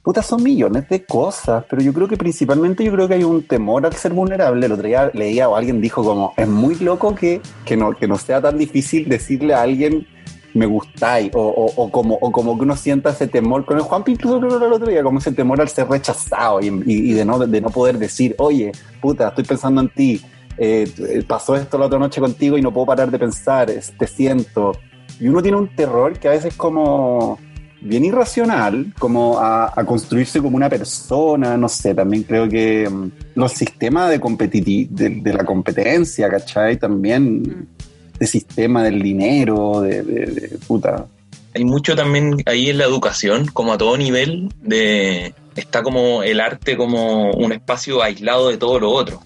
Puta, 0.03 0.23
son 0.23 0.41
millones 0.41 0.89
de 0.89 1.05
cosas, 1.05 1.63
pero 1.69 1.79
yo 1.83 1.93
creo 1.93 2.07
que 2.07 2.17
principalmente 2.17 2.83
yo 2.83 2.91
creo 2.91 3.07
que 3.07 3.13
hay 3.13 3.23
un 3.23 3.43
temor 3.43 3.85
al 3.85 3.93
ser 3.93 4.13
vulnerable. 4.13 4.65
El 4.65 4.71
otro 4.71 4.87
día 4.87 5.11
leía 5.13 5.47
o 5.47 5.55
alguien 5.55 5.79
dijo 5.79 6.03
como, 6.03 6.33
es 6.37 6.47
muy 6.47 6.73
loco 6.75 7.13
que, 7.13 7.39
que, 7.65 7.77
no, 7.77 7.91
que 7.95 8.07
no 8.07 8.17
sea 8.17 8.41
tan 8.41 8.57
difícil 8.57 9.07
decirle 9.07 9.53
a 9.53 9.61
alguien 9.61 10.07
me 10.55 10.65
gustáis, 10.65 11.31
o, 11.35 11.39
o, 11.47 11.65
o 11.83 11.91
como, 11.91 12.15
o 12.15 12.31
como 12.31 12.57
que 12.57 12.63
uno 12.63 12.75
sienta 12.75 13.11
ese 13.11 13.27
temor. 13.27 13.63
Con 13.63 13.77
el 13.77 13.83
Juan 13.83 14.03
incluso 14.07 14.39
creo 14.39 14.49
que 14.49 14.55
era 14.57 14.65
el 14.65 14.73
otro 14.73 14.89
día, 14.89 15.03
como 15.03 15.19
ese 15.19 15.31
temor 15.33 15.61
al 15.61 15.69
ser 15.69 15.87
rechazado 15.87 16.59
y, 16.61 16.67
y- 16.67 17.11
y 17.11 17.13
de, 17.13 17.23
no, 17.23 17.37
de 17.37 17.61
no 17.61 17.69
poder 17.69 17.99
decir, 17.99 18.35
oye, 18.39 18.71
puta, 18.99 19.27
estoy 19.29 19.43
pensando 19.43 19.81
en 19.81 19.89
ti, 19.89 20.19
eh, 20.57 21.23
pasó 21.27 21.55
esto 21.55 21.77
la 21.77 21.85
otra 21.85 21.99
noche 21.99 22.21
contigo 22.21 22.57
y 22.57 22.61
no 22.61 22.71
puedo 22.71 22.87
parar 22.87 23.09
de 23.11 23.19
pensar, 23.19 23.71
te 23.97 24.07
siento. 24.07 24.73
Y 25.19 25.27
uno 25.27 25.41
tiene 25.41 25.57
un 25.57 25.67
terror 25.75 26.17
que 26.19 26.27
a 26.27 26.31
veces 26.31 26.55
como 26.55 27.37
bien 27.81 28.05
irracional, 28.05 28.93
como 28.99 29.39
a, 29.39 29.73
a 29.75 29.85
construirse 29.85 30.39
como 30.39 30.55
una 30.55 30.69
persona, 30.69 31.57
no 31.57 31.67
sé, 31.67 31.95
también 31.95 32.23
creo 32.23 32.47
que 32.47 32.87
mm, 32.89 33.11
los 33.35 33.51
sistemas 33.53 34.09
de, 34.11 34.19
competiti- 34.21 34.87
de, 34.89 35.09
de 35.09 35.33
la 35.33 35.43
competencia, 35.43 36.29
¿cachai? 36.29 36.77
También 36.77 37.67
de 38.19 38.27
sistema 38.27 38.83
del 38.83 39.01
dinero, 39.01 39.81
de, 39.81 40.03
de- 40.03 40.25
de- 40.27 40.57
puta. 40.67 41.05
Hay 41.55 41.65
mucho 41.65 41.95
también 41.95 42.37
ahí 42.45 42.69
en 42.69 42.77
la 42.77 42.85
educación, 42.85 43.47
como 43.51 43.73
a 43.73 43.77
todo 43.77 43.97
nivel, 43.97 44.53
de 44.61 45.33
está 45.55 45.81
como 45.83 46.23
el 46.23 46.39
arte 46.39 46.77
como 46.77 47.31
un 47.31 47.51
espacio 47.51 48.01
aislado 48.01 48.49
de 48.49 48.57
todo 48.57 48.79
lo 48.79 48.91
otro. 48.91 49.21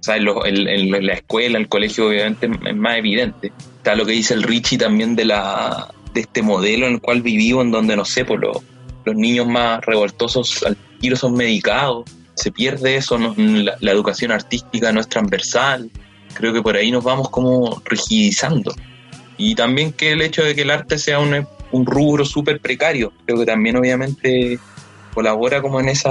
O 0.00 0.02
sea, 0.02 0.16
en, 0.16 0.24
lo- 0.24 0.46
en- 0.46 0.68
en 0.68 1.06
la 1.06 1.14
escuela, 1.14 1.58
el 1.58 1.68
colegio, 1.68 2.08
obviamente 2.08 2.48
es 2.66 2.76
más 2.76 2.98
evidente. 2.98 3.52
Está 3.78 3.94
lo 3.94 4.06
que 4.06 4.12
dice 4.12 4.34
el 4.34 4.42
Richie 4.42 4.78
también 4.78 5.16
de 5.16 5.24
la 5.24 5.88
de 6.14 6.20
este 6.20 6.40
modelo 6.42 6.86
en 6.86 6.94
el 6.94 7.00
cual 7.00 7.20
vivimos, 7.22 7.64
en 7.64 7.70
donde, 7.70 7.94
no 7.96 8.04
sé, 8.04 8.24
por 8.24 8.40
los 8.40 8.62
niños 9.16 9.46
más 9.46 9.84
revoltosos 9.84 10.62
al 10.64 10.76
tiro 11.00 11.16
son 11.16 11.34
medicados. 11.34 12.04
Se 12.34 12.50
pierde 12.52 12.96
eso, 12.96 13.18
no- 13.18 13.34
la, 13.36 13.76
la 13.80 13.90
educación 13.90 14.30
artística 14.32 14.92
no 14.92 15.00
es 15.00 15.08
transversal. 15.08 15.90
Creo 16.34 16.52
que 16.52 16.62
por 16.62 16.76
ahí 16.76 16.90
nos 16.90 17.02
vamos 17.04 17.28
como 17.30 17.82
rigidizando. 17.84 18.72
Y 19.36 19.54
también 19.54 19.92
que 19.92 20.12
el 20.12 20.22
hecho 20.22 20.42
de 20.44 20.54
que 20.54 20.62
el 20.62 20.70
arte 20.70 20.98
sea 20.98 21.18
un, 21.18 21.46
un 21.72 21.86
rubro 21.86 22.24
súper 22.24 22.60
precario, 22.60 23.12
creo 23.26 23.38
que 23.40 23.46
también 23.46 23.76
obviamente 23.76 24.58
colabora 25.14 25.60
como 25.62 25.80
en 25.80 25.88
esa 25.88 26.10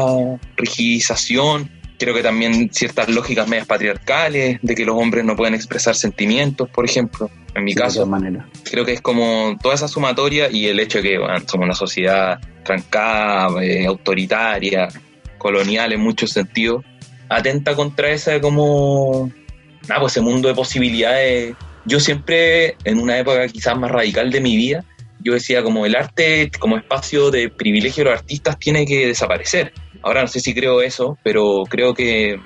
rigidización. 0.57 1.69
Creo 1.99 2.13
que 2.13 2.21
también 2.21 2.69
ciertas 2.71 3.09
lógicas 3.09 3.47
medias 3.47 3.65
patriarcales, 3.65 4.59
de 4.61 4.75
que 4.75 4.85
los 4.85 4.95
hombres 4.95 5.25
no 5.25 5.35
pueden 5.35 5.55
expresar 5.55 5.95
sentimientos, 5.95 6.69
por 6.69 6.85
ejemplo. 6.85 7.29
En 7.55 7.63
mi 7.63 7.73
caso, 7.73 8.07
creo 8.69 8.85
que 8.85 8.93
es 8.93 9.01
como 9.01 9.57
toda 9.61 9.73
esa 9.73 9.87
sumatoria 9.87 10.49
y 10.51 10.67
el 10.67 10.79
hecho 10.79 10.99
de 10.99 11.03
que 11.03 11.17
bueno, 11.17 11.39
somos 11.47 11.65
una 11.65 11.73
sociedad 11.73 12.39
trancada, 12.63 13.63
eh, 13.63 13.87
autoritaria, 13.87 14.89
colonial 15.39 15.93
en 15.93 16.01
muchos 16.01 16.31
sentidos, 16.31 16.85
atenta 17.29 17.75
contra 17.75 18.11
ese 18.11 18.39
como 18.41 19.31
nada, 19.87 20.01
pues 20.01 20.13
ese 20.13 20.21
mundo 20.21 20.47
de 20.49 20.55
posibilidades. 20.55 21.55
Yo 21.85 21.99
siempre, 21.99 22.75
en 22.83 22.99
una 22.99 23.17
época 23.17 23.47
quizás 23.47 23.77
más 23.77 23.89
radical 23.89 24.29
de 24.29 24.41
mi 24.41 24.55
vida, 24.55 24.83
yo 25.19 25.33
decía 25.33 25.63
como 25.63 25.85
el 25.85 25.95
arte 25.95 26.51
como 26.59 26.77
espacio 26.77 27.31
de 27.31 27.49
privilegio 27.49 28.03
de 28.03 28.11
los 28.11 28.19
artistas 28.19 28.59
tiene 28.59 28.85
que 28.85 29.07
desaparecer. 29.07 29.73
Ahora 30.07 30.21
no 30.21 30.27
sé 30.27 30.39
si 30.39 30.53
creo 30.53 30.81
eso, 30.81 31.17
pero 31.21 31.63
creo 31.69 31.93
que 31.93 32.39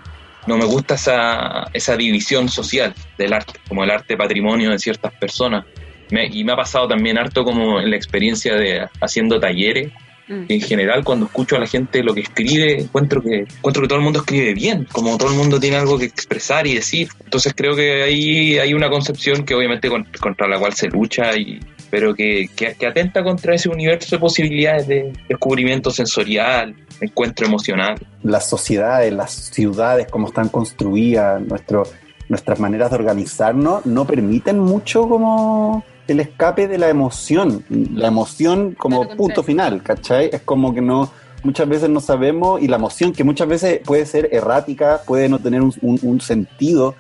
no 0.47 0.57
me 0.57 0.65
gusta 0.65 0.95
esa, 0.95 1.67
esa 1.73 1.95
división 1.95 2.49
social 2.49 2.93
del 3.17 3.33
arte, 3.33 3.53
como 3.67 3.83
el 3.83 3.91
arte 3.91 4.17
patrimonio 4.17 4.71
de 4.71 4.79
ciertas 4.79 5.13
personas. 5.13 5.65
Me- 6.09 6.25
y 6.25 6.43
me 6.43 6.53
ha 6.53 6.55
pasado 6.55 6.87
también 6.87 7.17
harto 7.17 7.43
como 7.43 7.79
en 7.79 7.89
la 7.89 7.95
experiencia 7.95 8.55
de 8.55 8.87
haciendo 8.99 9.39
talleres 9.39 9.91
Mm. 10.27 10.45
En 10.47 10.61
general, 10.61 11.03
cuando 11.03 11.25
escucho 11.25 11.57
a 11.57 11.59
la 11.59 11.67
gente 11.67 12.01
lo 12.03 12.13
que 12.13 12.21
escribe, 12.21 12.79
encuentro 12.79 13.21
que, 13.21 13.39
encuentro 13.39 13.81
que 13.81 13.87
todo 13.89 13.97
el 13.97 14.03
mundo 14.03 14.19
escribe 14.19 14.53
bien, 14.53 14.87
como 14.89 15.17
todo 15.17 15.29
el 15.29 15.35
mundo 15.35 15.59
tiene 15.59 15.75
algo 15.75 15.97
que 15.99 16.05
expresar 16.05 16.65
y 16.67 16.75
decir. 16.75 17.09
Entonces 17.25 17.53
creo 17.53 17.75
que 17.75 18.03
ahí 18.03 18.57
hay 18.57 18.73
una 18.73 18.89
concepción 18.89 19.43
que 19.43 19.53
obviamente 19.55 19.89
contra 20.21 20.47
la 20.47 20.57
cual 20.57 20.73
se 20.73 20.87
lucha 20.87 21.35
y 21.35 21.59
pero 21.91 22.15
que, 22.15 22.49
que, 22.55 22.87
atenta 22.87 23.21
contra 23.21 23.53
ese 23.53 23.69
universo 23.69 24.15
de 24.15 24.19
posibilidades 24.19 24.87
de 24.87 25.13
descubrimiento 25.27 25.91
sensorial, 25.91 26.73
encuentro 27.01 27.45
emocional. 27.45 27.95
Las 28.23 28.49
sociedades, 28.49 29.13
las 29.13 29.31
ciudades, 29.31 30.07
cómo 30.09 30.29
están 30.29 30.47
construidas, 30.47 31.41
nuestro, 31.41 31.83
nuestras 32.29 32.59
maneras 32.59 32.91
de 32.91 32.95
organizarnos, 32.95 33.85
no 33.85 34.05
permiten 34.05 34.57
mucho 34.57 35.07
como 35.07 35.83
el 36.07 36.21
escape 36.21 36.67
de 36.67 36.77
la 36.77 36.89
emoción, 36.89 37.63
la 37.69 38.07
emoción 38.07 38.73
como 38.73 39.07
punto 39.15 39.43
final, 39.43 39.83
¿cachai? 39.83 40.29
Es 40.31 40.41
como 40.41 40.73
que 40.73 40.81
no, 40.81 41.11
muchas 41.43 41.67
veces 41.67 41.89
no 41.89 41.99
sabemos 41.99 42.61
y 42.61 42.67
la 42.67 42.77
emoción 42.77 43.11
que 43.11 43.23
muchas 43.23 43.47
veces 43.47 43.81
puede 43.83 44.05
ser 44.05 44.29
errática, 44.31 45.01
puede 45.05 45.27
no 45.27 45.39
tener 45.39 45.61
un, 45.61 45.73
un, 45.81 46.21
sentido, 46.21 46.95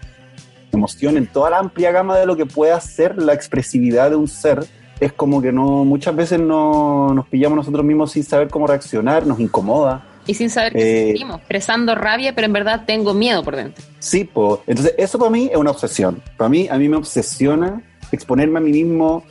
emoción 0.71 1.17
en 1.17 1.27
toda 1.27 1.49
la 1.49 1.59
amplia 1.59 1.91
gama 1.91 2.17
de 2.17 2.25
lo 2.25 2.35
que 2.35 2.45
puede 2.45 2.79
ser 2.81 3.17
la 3.17 3.33
expresividad 3.33 4.09
de 4.09 4.15
un 4.15 4.27
ser, 4.27 4.65
es 5.01 5.11
como 5.13 5.41
que 5.41 5.51
no 5.51 5.83
muchas 5.83 6.15
veces 6.15 6.39
no 6.39 7.11
nos 7.13 7.27
pillamos 7.27 7.57
nosotros 7.57 7.83
mismos 7.83 8.11
sin 8.11 8.23
saber 8.23 8.49
cómo 8.49 8.67
reaccionar, 8.67 9.25
nos 9.25 9.39
incomoda. 9.39 10.05
Y 10.27 10.35
sin 10.35 10.51
saber 10.51 10.73
qué 10.73 10.79
eh, 10.79 11.07
sentimos, 11.07 11.39
expresando 11.39 11.95
rabia, 11.95 12.35
pero 12.35 12.45
en 12.45 12.53
verdad 12.53 12.83
tengo 12.85 13.15
miedo 13.15 13.43
por 13.43 13.55
dentro. 13.55 13.83
Sí, 13.97 14.23
pues. 14.23 14.59
Entonces, 14.67 14.93
eso 14.99 15.17
para 15.17 15.31
mí 15.31 15.49
es 15.51 15.57
una 15.57 15.71
obsesión. 15.71 16.21
Para 16.37 16.49
mí, 16.49 16.67
a 16.69 16.77
mí 16.77 16.87
me 16.87 16.97
obsesiona 16.97 17.81
exponerme 18.11 18.59
a 18.59 18.61
mí 18.61 18.71
mismo 18.71 19.23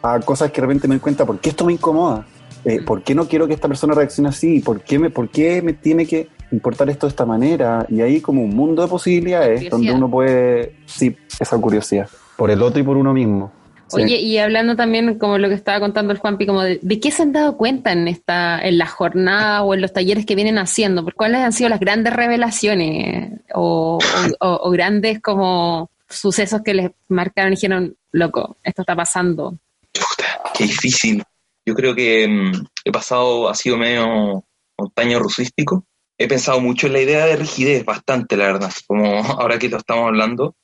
a 0.00 0.20
cosas 0.20 0.52
que 0.52 0.60
de 0.60 0.68
repente 0.68 0.86
me 0.86 0.94
doy 0.94 1.00
cuenta, 1.00 1.26
¿por 1.26 1.40
qué 1.40 1.48
esto 1.48 1.64
me 1.64 1.72
incomoda? 1.72 2.24
Eh, 2.64 2.82
¿Por 2.82 3.02
qué 3.02 3.12
no 3.12 3.26
quiero 3.26 3.48
que 3.48 3.54
esta 3.54 3.66
persona 3.66 3.94
reaccione 3.94 4.28
así? 4.28 4.60
¿Por 4.60 4.82
qué, 4.82 5.00
me, 5.00 5.10
¿Por 5.10 5.28
qué 5.28 5.60
me 5.60 5.72
tiene 5.72 6.06
que 6.06 6.28
importar 6.52 6.88
esto 6.88 7.06
de 7.06 7.10
esta 7.10 7.26
manera? 7.26 7.84
Y 7.88 8.00
ahí 8.00 8.20
como 8.20 8.44
un 8.44 8.54
mundo 8.54 8.82
de 8.82 8.88
posibilidades 8.88 9.68
donde 9.68 9.90
uno 9.90 10.08
puede, 10.08 10.76
sí, 10.86 11.16
esa 11.40 11.58
curiosidad, 11.58 12.08
por 12.36 12.52
el 12.52 12.62
otro 12.62 12.80
y 12.80 12.84
por 12.84 12.96
uno 12.96 13.12
mismo. 13.12 13.50
Oye, 13.92 14.16
y 14.16 14.38
hablando 14.38 14.74
también, 14.74 15.18
como 15.18 15.38
lo 15.38 15.48
que 15.48 15.54
estaba 15.54 15.78
contando 15.78 16.12
el 16.12 16.18
Juanpi, 16.18 16.46
como 16.46 16.62
de, 16.62 17.00
qué 17.00 17.10
se 17.10 17.22
han 17.22 17.32
dado 17.32 17.56
cuenta 17.56 17.92
en 17.92 18.08
esta, 18.08 18.60
en 18.60 18.78
la 18.78 18.86
jornada 18.86 19.62
o 19.62 19.74
en 19.74 19.80
los 19.80 19.92
talleres 19.92 20.26
que 20.26 20.34
vienen 20.34 20.58
haciendo, 20.58 21.04
¿Por 21.04 21.14
cuáles 21.14 21.40
han 21.40 21.52
sido 21.52 21.68
las 21.68 21.80
grandes 21.80 22.12
revelaciones 22.12 23.40
o, 23.54 23.98
o 24.40 24.70
grandes 24.70 25.20
como 25.20 25.90
sucesos 26.08 26.62
que 26.62 26.74
les 26.74 26.90
marcaron 27.08 27.52
y 27.52 27.56
dijeron, 27.56 27.96
loco, 28.12 28.56
esto 28.64 28.82
está 28.82 28.96
pasando? 28.96 29.56
qué 30.56 30.64
difícil. 30.64 31.22
Yo 31.64 31.74
creo 31.74 31.94
que 31.94 32.26
mm, 32.28 32.66
he 32.84 32.92
pasado, 32.92 33.48
ha 33.48 33.54
sido 33.54 33.76
medio 33.76 34.44
montaño 34.78 35.18
rusístico. 35.18 35.84
He 36.18 36.28
pensado 36.28 36.60
mucho 36.60 36.86
en 36.86 36.94
la 36.94 37.02
idea 37.02 37.26
de 37.26 37.36
rigidez, 37.36 37.84
bastante, 37.84 38.36
la 38.36 38.46
verdad, 38.46 38.72
como 38.86 39.04
ahora 39.40 39.58
que 39.58 39.68
lo 39.68 39.78
estamos 39.78 40.06
hablando, 40.06 40.54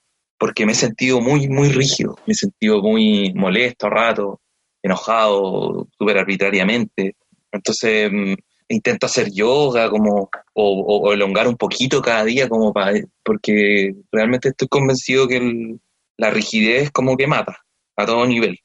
porque 0.43 0.67
me 0.67 0.73
he 0.73 0.75
sentido 0.75 1.21
muy, 1.21 1.47
muy 1.49 1.69
rígido, 1.69 2.17
me 2.27 2.33
he 2.33 2.35
sentido 2.35 2.83
muy 2.83 3.33
molesto 3.33 3.87
a 3.87 3.91
rato, 3.91 4.41
enojado, 4.83 5.87
súper 5.97 6.19
arbitrariamente. 6.19 7.15
Entonces, 7.53 8.11
mm, 8.11 8.35
intento 8.67 9.07
hacer 9.07 9.31
yoga 9.31 9.89
como 9.89 10.29
o, 10.55 11.13
elongar 11.13 11.47
un 11.47 11.57
poquito 11.57 12.03
cada 12.03 12.25
día 12.25 12.49
como 12.49 12.73
para 12.73 12.93
porque 13.23 13.95
realmente 14.11 14.49
estoy 14.49 14.67
convencido 14.67 15.29
que 15.29 15.77
la 16.17 16.31
rigidez 16.31 16.91
como 16.91 17.17
que 17.17 17.29
mata 17.29 17.65
a 17.97 18.05
todo 18.05 18.27
nivel 18.27 18.59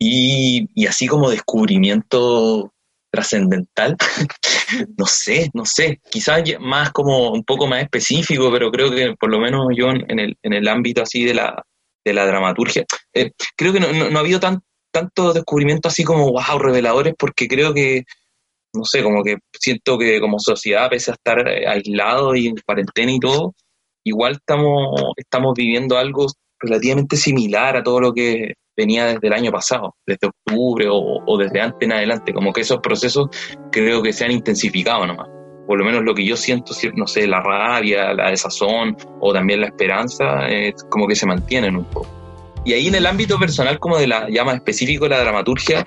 y, 0.00 0.68
y 0.74 0.86
así 0.86 1.06
como 1.06 1.30
descubrimiento 1.30 2.74
trascendental. 3.12 3.96
No 4.96 5.04
sé 5.04 5.50
no 5.52 5.66
sé. 5.66 6.00
Quizás 6.10 6.42
más 6.58 6.92
como 6.92 7.30
un 7.30 7.44
poco 7.44 7.66
más 7.66 7.82
específico 7.82 8.50
pero 8.50 8.70
creo 8.70 8.90
que 8.90 9.14
por 9.20 9.30
lo 9.30 9.38
menos 9.38 9.66
yo 9.76 9.90
en 9.90 10.18
el, 10.18 10.38
en 10.42 10.52
el 10.54 10.66
ámbito 10.66 11.02
así 11.02 11.24
de 11.24 11.34
la 11.34 11.62
de 12.04 12.14
la 12.14 12.24
dramaturgia 12.26 12.84
eh, 13.12 13.32
creo 13.54 13.74
que 13.74 13.80
no, 13.80 13.92
no, 13.92 14.16
ha 14.16 14.20
habido 14.20 14.40
tan, 14.40 14.62
tanto 14.90 15.34
descubrimiento 15.34 15.88
así 15.88 16.04
como 16.04 16.32
wow 16.32 16.58
reveladores 16.58 17.14
porque 17.18 17.46
creo 17.48 17.74
que 17.74 18.04
no 18.74 18.84
sé, 18.84 19.02
como 19.02 19.22
que 19.22 19.36
siento 19.52 19.98
que 19.98 20.20
como 20.20 20.38
sociedad, 20.38 20.88
pese 20.88 21.10
a 21.10 21.14
estar 21.14 21.46
eh, 21.46 21.66
aislado 21.68 22.34
y 22.34 22.46
en 22.46 22.56
cuarentena 22.64 23.12
y 23.12 23.20
todo, 23.20 23.54
igual 24.04 24.34
estamos, 24.34 25.00
estamos 25.16 25.54
viviendo 25.54 25.98
algo 25.98 26.26
relativamente 26.58 27.16
similar 27.16 27.76
a 27.76 27.82
todo 27.82 28.00
lo 28.00 28.12
que 28.12 28.54
venía 28.76 29.06
desde 29.06 29.26
el 29.26 29.32
año 29.32 29.52
pasado, 29.52 29.96
desde 30.06 30.28
octubre 30.28 30.86
o, 30.90 31.38
desde 31.38 31.60
antes 31.60 31.82
en 31.82 31.92
adelante, 31.92 32.32
como 32.32 32.52
que 32.52 32.62
esos 32.62 32.78
procesos 32.78 33.28
creo 33.70 34.02
que 34.02 34.12
se 34.12 34.24
han 34.24 34.32
intensificado 34.32 35.06
nomás. 35.06 35.28
Por 35.66 35.78
lo 35.78 35.84
menos 35.84 36.02
lo 36.02 36.14
que 36.14 36.26
yo 36.26 36.36
siento, 36.36 36.74
no 36.96 37.06
sé, 37.06 37.26
la 37.26 37.40
rabia, 37.40 38.12
la 38.12 38.30
desazón 38.30 38.96
o 39.20 39.32
también 39.32 39.60
la 39.60 39.68
esperanza, 39.68 40.48
es 40.48 40.74
como 40.90 41.06
que 41.06 41.14
se 41.14 41.26
mantienen 41.26 41.76
un 41.76 41.84
poco. 41.84 42.08
Y 42.64 42.74
ahí 42.74 42.88
en 42.88 42.94
el 42.94 43.06
ámbito 43.06 43.38
personal, 43.38 43.78
como 43.78 43.98
de 43.98 44.06
la 44.06 44.28
llama 44.28 44.54
específico 44.54 45.08
la 45.08 45.20
dramaturgia, 45.20 45.84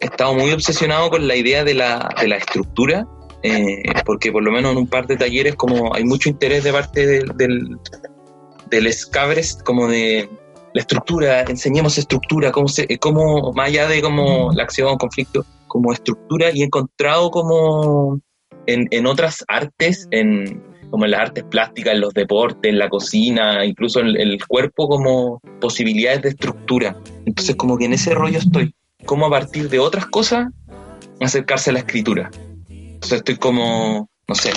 he 0.00 0.04
estado 0.04 0.34
muy 0.34 0.52
obsesionado 0.52 1.10
con 1.10 1.26
la 1.26 1.34
idea 1.34 1.64
de 1.64 1.74
la, 1.74 2.08
de 2.20 2.28
la 2.28 2.36
estructura, 2.36 3.06
eh, 3.42 3.82
porque 4.04 4.30
por 4.30 4.42
lo 4.42 4.52
menos 4.52 4.72
en 4.72 4.78
un 4.78 4.86
par 4.86 5.06
de 5.06 5.16
talleres 5.16 5.54
como 5.54 5.94
hay 5.94 6.04
mucho 6.04 6.28
interés 6.28 6.64
de 6.64 6.72
parte 6.72 7.06
del, 7.06 7.78
del, 8.68 8.86
escabres, 8.86 9.58
como 9.64 9.88
de 9.88 10.28
la 10.78 10.82
estructura, 10.82 11.42
enseñemos 11.42 11.98
estructura, 11.98 12.52
cómo, 12.52 12.68
se, 12.68 12.86
cómo 13.00 13.52
más 13.52 13.66
allá 13.66 13.88
de 13.88 14.00
como 14.00 14.52
la 14.52 14.62
acción, 14.62 14.96
conflicto, 14.96 15.44
como 15.66 15.92
estructura, 15.92 16.50
y 16.54 16.62
he 16.62 16.66
encontrado 16.66 17.32
como 17.32 18.20
en, 18.66 18.86
en 18.92 19.06
otras 19.08 19.44
artes, 19.48 20.06
en 20.12 20.62
como 20.90 21.04
en 21.04 21.10
las 21.10 21.20
artes 21.22 21.42
plásticas, 21.50 21.94
en 21.94 22.00
los 22.00 22.14
deportes, 22.14 22.70
en 22.70 22.78
la 22.78 22.88
cocina, 22.88 23.64
incluso 23.64 23.98
en, 23.98 24.16
el 24.16 24.38
cuerpo, 24.46 24.88
como 24.88 25.40
posibilidades 25.60 26.22
de 26.22 26.28
estructura. 26.28 26.96
Entonces, 27.26 27.56
como 27.56 27.76
que 27.76 27.86
en 27.86 27.94
ese 27.94 28.14
rollo 28.14 28.38
estoy, 28.38 28.72
como 29.04 29.26
a 29.26 29.30
partir 29.30 29.68
de 29.68 29.80
otras 29.80 30.06
cosas, 30.06 30.46
acercarse 31.20 31.70
a 31.70 31.72
la 31.72 31.80
escritura. 31.80 32.30
Entonces, 32.68 33.18
estoy 33.18 33.36
como, 33.36 34.08
no 34.28 34.34
sé, 34.36 34.52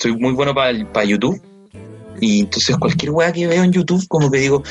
soy 0.00 0.16
muy 0.16 0.34
bueno 0.34 0.54
para 0.54 1.04
YouTube. 1.04 1.42
Y 2.20 2.40
entonces, 2.40 2.76
cualquier 2.76 3.10
weá 3.10 3.32
que 3.32 3.48
veo 3.48 3.64
en 3.64 3.72
YouTube, 3.72 4.06
como 4.06 4.30
que 4.30 4.38
digo, 4.38 4.62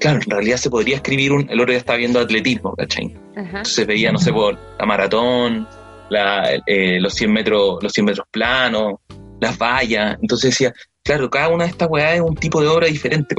claro, 0.00 0.20
en 0.24 0.30
realidad 0.30 0.56
se 0.56 0.70
podría 0.70 0.96
escribir 0.96 1.32
un. 1.32 1.48
El 1.48 1.60
otro 1.60 1.72
día 1.72 1.78
estaba 1.78 1.98
viendo 1.98 2.18
atletismo, 2.18 2.74
¿cachai? 2.74 3.14
Entonces 3.36 3.86
veía, 3.86 4.10
no 4.10 4.18
sé, 4.18 4.32
por 4.32 4.58
la 4.78 4.86
maratón, 4.86 5.68
la, 6.08 6.50
eh, 6.66 7.00
los 7.00 7.14
100 7.14 7.32
metros, 7.32 7.82
los 7.82 7.92
100 7.92 8.04
metros 8.04 8.26
planos, 8.30 8.94
las 9.40 9.56
vallas. 9.56 10.18
Entonces 10.20 10.50
decía, 10.50 10.72
claro, 11.04 11.30
cada 11.30 11.48
una 11.48 11.64
de 11.64 11.70
estas 11.70 11.88
weas 11.88 12.14
es 12.14 12.20
un 12.20 12.34
tipo 12.34 12.60
de 12.60 12.68
obra 12.68 12.86
diferente. 12.86 13.34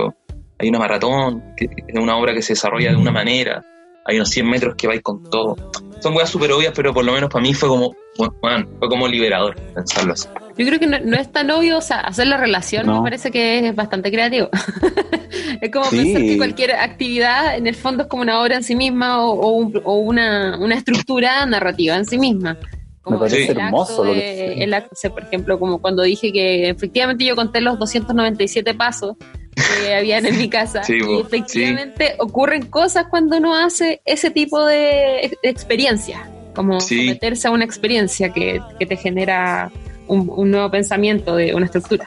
Hay 0.59 0.69
una 0.69 0.79
maratón, 0.79 1.43
que 1.57 1.65
es 1.65 1.99
una 1.99 2.15
obra 2.15 2.33
que 2.33 2.41
se 2.41 2.53
desarrolla 2.53 2.91
de 2.91 2.97
una 2.97 3.11
manera. 3.11 3.65
Hay 4.05 4.15
unos 4.15 4.29
100 4.29 4.49
metros 4.49 4.75
que 4.75 4.87
vais 4.87 5.01
con 5.01 5.23
todo. 5.29 5.55
Son 5.99 6.15
weas 6.15 6.29
súper 6.29 6.51
obvias, 6.51 6.73
pero 6.75 6.93
por 6.93 7.05
lo 7.05 7.13
menos 7.13 7.29
para 7.29 7.43
mí 7.43 7.53
fue 7.53 7.69
como, 7.69 7.95
bueno, 8.41 8.67
fue 8.79 8.89
como 8.89 9.07
liberador 9.07 9.55
pensarlo 9.73 10.13
así. 10.13 10.27
Yo 10.61 10.67
creo 10.67 10.79
que 10.79 10.87
no, 10.87 11.17
es 11.17 11.31
tan 11.31 11.49
obvio, 11.49 11.79
o 11.79 11.81
sea, 11.81 12.01
hacer 12.01 12.27
la 12.27 12.37
relación 12.37 12.87
me 12.87 13.01
parece 13.01 13.31
que 13.31 13.67
es 13.67 13.75
bastante 13.75 14.11
creativo. 14.11 14.49
es 15.61 15.71
como 15.71 15.89
pensar 15.89 16.21
que 16.21 16.37
cualquier 16.37 16.73
actividad 16.73 17.57
en 17.57 17.65
el 17.65 17.75
fondo 17.75 18.03
es 18.03 18.09
como 18.09 18.21
una 18.21 18.39
obra 18.41 18.57
en 18.57 18.63
sí 18.63 18.75
misma 18.75 19.25
o, 19.25 19.55
una, 19.55 20.57
una 20.59 20.75
estructura 20.75 21.45
narrativa 21.45 21.95
en 21.95 22.05
sí 22.05 22.17
misma. 22.17 22.57
Me 23.05 23.17
parece 23.17 23.51
hermoso 23.51 24.05
lo 24.05 24.13
que 24.13 24.63
el 24.63 24.73
acto, 24.75 24.95
por 25.09 25.23
ejemplo, 25.23 25.59
como 25.59 25.81
cuando 25.81 26.03
dije 26.03 26.31
que 26.31 26.69
efectivamente 26.69 27.25
yo 27.25 27.35
conté 27.35 27.59
los 27.59 27.79
297 27.79 28.75
pasos 28.75 29.17
que 29.55 29.95
habían 29.95 30.25
en 30.27 30.37
mi 30.37 30.47
casa. 30.47 30.83
y 30.87 31.19
efectivamente 31.19 32.15
ocurren 32.19 32.67
cosas 32.67 33.07
cuando 33.09 33.37
uno 33.37 33.55
hace 33.55 34.01
ese 34.05 34.29
tipo 34.29 34.63
de 34.65 35.35
experiencia, 35.41 36.29
como 36.53 36.77
meterse 36.91 37.47
a 37.47 37.51
una 37.51 37.65
experiencia 37.65 38.31
que, 38.31 38.61
te 38.79 38.95
genera 38.97 39.71
un, 40.11 40.51
nuevo 40.51 40.69
pensamiento 40.69 41.35
de 41.35 41.53
una 41.55 41.65
estructura. 41.65 42.05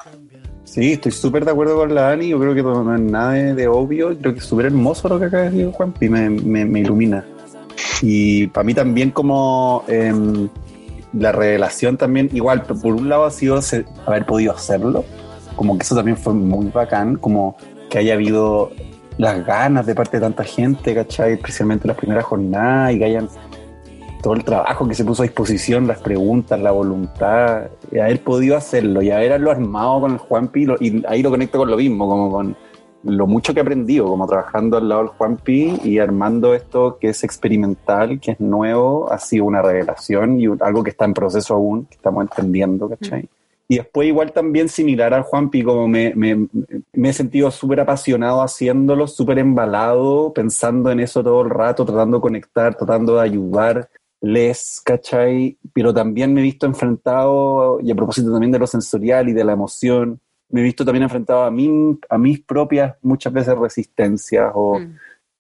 Sí, 0.65 0.93
estoy 0.93 1.13
súper 1.13 1.45
de 1.45 1.53
acuerdo 1.53 1.77
con 1.77 1.95
la 1.95 2.11
Ani. 2.11 2.29
Yo 2.29 2.39
creo 2.39 2.55
que 2.55 2.63
no 2.63 2.95
es 2.95 3.01
nada 3.01 3.33
de, 3.33 3.69
obvio. 3.69 4.17
Creo 4.19 4.33
que 4.33 4.41
es 4.41 4.45
súper 4.45 4.67
hermoso 4.67 5.09
lo 5.09 5.19
que 5.19 5.27
acaba 5.27 5.45
de 5.45 5.51
decir 5.51 5.73
Juan 5.73 5.95
y 6.01 6.09
me, 6.09 6.31
me, 6.31 6.81
ilumina. 6.81 7.25
Y 8.03 8.49
para 8.49 8.65
mí 8.65 8.75
también 8.75 9.11
como 9.11 9.85
em, 9.89 10.49
la 11.13 11.33
revelación 11.33 11.97
también, 11.97 12.29
igual, 12.33 12.63
por 12.63 12.95
un 12.95 13.09
lado 13.09 13.25
ha 13.25 13.31
sido 13.31 13.61
haber 14.07 14.27
podido 14.27 14.53
hacerlo, 14.53 15.05
como 15.57 15.79
que 15.79 15.85
eso 15.85 15.95
también 15.95 16.17
fue 16.17 16.35
muy 16.35 16.67
bacán, 16.67 17.17
como 17.17 17.57
que 17.89 17.99
haya 17.99 18.15
habido 18.15 18.73
las 19.17 19.47
ganas 19.47 19.87
de 19.87 19.95
parte 19.95 20.17
de 20.17 20.23
tanta 20.23 20.43
gente, 20.45 20.95
¿cachai? 20.95 21.35
Especialmente 21.35 21.87
las 21.87 21.97
primeras 21.97 22.25
jornadas 22.25 22.93
y 22.93 22.99
que 22.99 23.05
hayan 23.05 23.29
todo 24.25 24.33
el 24.33 24.43
trabajo 24.43 24.89
que 24.89 24.95
se 24.95 25.05
puso 25.05 25.23
a 25.23 25.27
disposición, 25.27 25.87
las 25.87 26.01
preguntas, 26.01 26.59
la 26.59 26.71
voluntad, 26.71 27.65
y 27.93 27.99
haber 27.99 28.25
podido 28.25 28.57
hacerlo 28.57 29.03
y 29.03 29.11
haberlo 29.11 29.51
armado 29.51 30.01
con 30.01 30.13
el 30.13 30.19
Juanpi, 30.19 30.67
y 30.81 31.03
ahí 31.07 31.23
lo 31.23 31.29
conecto 31.29 31.59
con 31.59 31.71
lo 31.71 31.77
mismo, 31.77 32.09
como 32.09 32.31
con 32.31 32.57
lo 33.03 33.27
mucho 33.27 33.53
que 33.53 33.61
he 33.61 33.63
aprendido, 33.63 34.07
como 34.07 34.27
trabajando 34.27 34.79
al 34.79 34.89
lado 34.89 35.03
del 35.03 35.11
Juanpi 35.11 35.79
y 35.85 35.99
armando 35.99 36.55
esto 36.55 36.97
que 36.99 37.11
es 37.11 37.23
experimental, 37.23 38.19
que 38.19 38.31
es 38.31 38.41
nuevo, 38.41 39.13
ha 39.13 39.19
sido 39.19 39.45
una 39.45 39.61
revelación 39.61 40.41
y 40.41 40.47
algo 40.47 40.83
que 40.83 40.89
está 40.89 41.05
en 41.05 41.13
proceso 41.13 41.53
aún, 41.53 41.85
que 41.85 41.97
estamos 41.97 42.23
entendiendo, 42.23 42.89
¿cachai? 42.89 43.29
Y 43.69 43.77
después 43.77 44.09
igual 44.09 44.33
también 44.33 44.71
similar 44.71 45.13
al 45.13 45.25
Juanpi, 45.25 45.63
como 45.63 45.87
me, 45.87 46.15
me, 46.15 46.49
me 46.95 47.09
he 47.11 47.13
sentido 47.13 47.51
súper 47.51 47.81
apasionado 47.81 48.41
haciéndolo, 48.41 49.07
súper 49.07 49.39
embalado, 49.39 50.33
pensando 50.33 50.91
en 50.91 51.01
eso 51.01 51.23
todo 51.23 51.43
el 51.43 51.51
rato, 51.51 51.85
tratando 51.85 52.17
de 52.17 52.23
conectar, 52.23 52.75
tratando 52.75 53.17
de 53.17 53.23
ayudar, 53.23 53.91
les, 54.21 54.81
¿cachai? 54.85 55.59
Pero 55.73 55.93
también 55.93 56.33
me 56.33 56.41
he 56.41 56.45
visto 56.45 56.67
enfrentado, 56.67 57.81
y 57.81 57.91
a 57.91 57.95
propósito 57.95 58.33
también 58.33 58.53
de 58.53 58.59
lo 58.59 58.67
sensorial 58.67 59.29
y 59.29 59.33
de 59.33 59.45
la 59.45 59.53
emoción, 59.53 60.21
me 60.49 60.61
he 60.61 60.65
visto 60.65 60.85
también 60.85 61.03
enfrentado 61.03 61.43
a, 61.43 61.51
mí, 61.51 61.99
a 62.09 62.17
mis 62.17 62.41
propias 62.41 62.95
muchas 63.03 63.33
veces 63.33 63.59
resistencias 63.59 64.53
o 64.55 64.79
mm. 64.79 64.97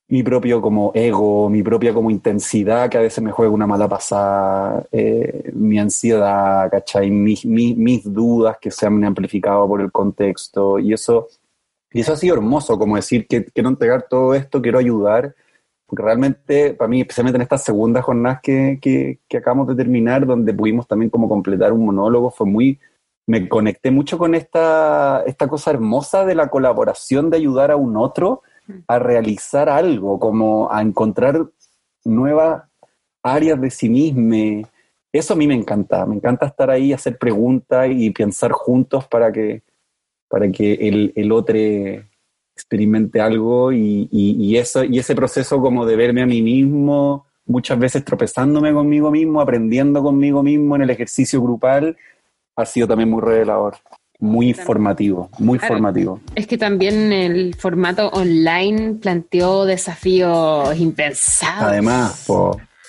mi 0.08 0.22
propio 0.22 0.60
como 0.60 0.90
ego, 0.94 1.48
mi 1.48 1.62
propia 1.62 1.94
como 1.94 2.10
intensidad 2.10 2.90
que 2.90 2.98
a 2.98 3.02
veces 3.02 3.22
me 3.22 3.30
juega 3.30 3.52
una 3.52 3.66
mala 3.66 3.88
pasada, 3.88 4.84
eh, 4.90 5.50
mi 5.54 5.78
ansiedad, 5.78 6.70
¿cachai? 6.70 7.10
Mis, 7.10 7.46
mis, 7.46 8.12
dudas 8.12 8.56
que 8.60 8.70
se 8.70 8.86
han 8.86 9.04
amplificado 9.04 9.68
por 9.68 9.80
el 9.80 9.92
contexto 9.92 10.78
y 10.78 10.92
eso, 10.92 11.28
y 11.92 12.00
eso 12.00 12.12
ha 12.12 12.16
sido 12.16 12.34
hermoso, 12.34 12.78
como 12.78 12.96
decir 12.96 13.26
que 13.28 13.44
quiero 13.44 13.68
entregar 13.68 14.06
todo 14.08 14.34
esto, 14.34 14.60
quiero 14.60 14.78
ayudar 14.78 15.34
porque 15.94 16.02
realmente 16.02 16.74
para 16.74 16.88
mí, 16.88 17.00
especialmente 17.00 17.36
en 17.36 17.42
estas 17.42 17.62
segundas 17.62 18.04
jornadas 18.04 18.40
que, 18.42 18.78
que, 18.82 19.20
que, 19.28 19.36
acabamos 19.36 19.68
de 19.68 19.76
terminar, 19.76 20.26
donde 20.26 20.52
pudimos 20.52 20.88
también 20.88 21.08
como 21.08 21.28
completar 21.28 21.72
un 21.72 21.86
monólogo, 21.86 22.32
fue 22.32 22.48
muy, 22.48 22.80
me 23.26 23.48
conecté 23.48 23.92
mucho 23.92 24.18
con 24.18 24.34
esta, 24.34 25.22
esta 25.24 25.46
cosa 25.46 25.70
hermosa 25.70 26.24
de 26.24 26.34
la 26.34 26.48
colaboración, 26.48 27.30
de 27.30 27.36
ayudar 27.36 27.70
a 27.70 27.76
un 27.76 27.96
otro 27.96 28.42
a 28.88 28.98
realizar 28.98 29.68
algo, 29.68 30.18
como 30.18 30.68
a 30.72 30.82
encontrar 30.82 31.46
nuevas 32.04 32.64
áreas 33.22 33.60
de 33.60 33.70
sí 33.70 33.88
mismo. 33.88 34.68
Eso 35.12 35.34
a 35.34 35.36
mí 35.36 35.46
me 35.46 35.54
encanta, 35.54 36.06
me 36.06 36.16
encanta 36.16 36.46
estar 36.46 36.70
ahí, 36.70 36.92
hacer 36.92 37.18
preguntas 37.18 37.86
y 37.88 38.10
pensar 38.10 38.50
juntos 38.50 39.06
para 39.06 39.30
que, 39.30 39.62
para 40.28 40.50
que 40.50 40.74
el, 40.74 41.12
el 41.14 41.30
otro 41.30 41.56
experimente 42.54 43.20
algo 43.20 43.72
y, 43.72 44.08
y, 44.10 44.56
eso, 44.56 44.84
y 44.84 44.98
ese 44.98 45.14
proceso 45.14 45.60
como 45.60 45.84
de 45.86 45.96
verme 45.96 46.22
a 46.22 46.26
mí 46.26 46.40
mismo, 46.40 47.26
muchas 47.46 47.78
veces 47.78 48.04
tropezándome 48.04 48.72
conmigo 48.72 49.10
mismo, 49.10 49.40
aprendiendo 49.40 50.02
conmigo 50.02 50.42
mismo 50.42 50.76
en 50.76 50.82
el 50.82 50.90
ejercicio 50.90 51.42
grupal, 51.42 51.96
ha 52.56 52.64
sido 52.64 52.86
también 52.86 53.10
muy 53.10 53.20
revelador, 53.20 53.74
muy 54.20 54.54
formativo, 54.54 55.28
muy 55.38 55.58
formativo. 55.58 56.20
Es 56.36 56.46
que 56.46 56.56
también 56.56 57.12
el 57.12 57.56
formato 57.56 58.08
online 58.10 58.94
planteó 58.94 59.64
desafíos 59.64 60.76
impensados. 60.78 61.64
Además, 61.64 62.26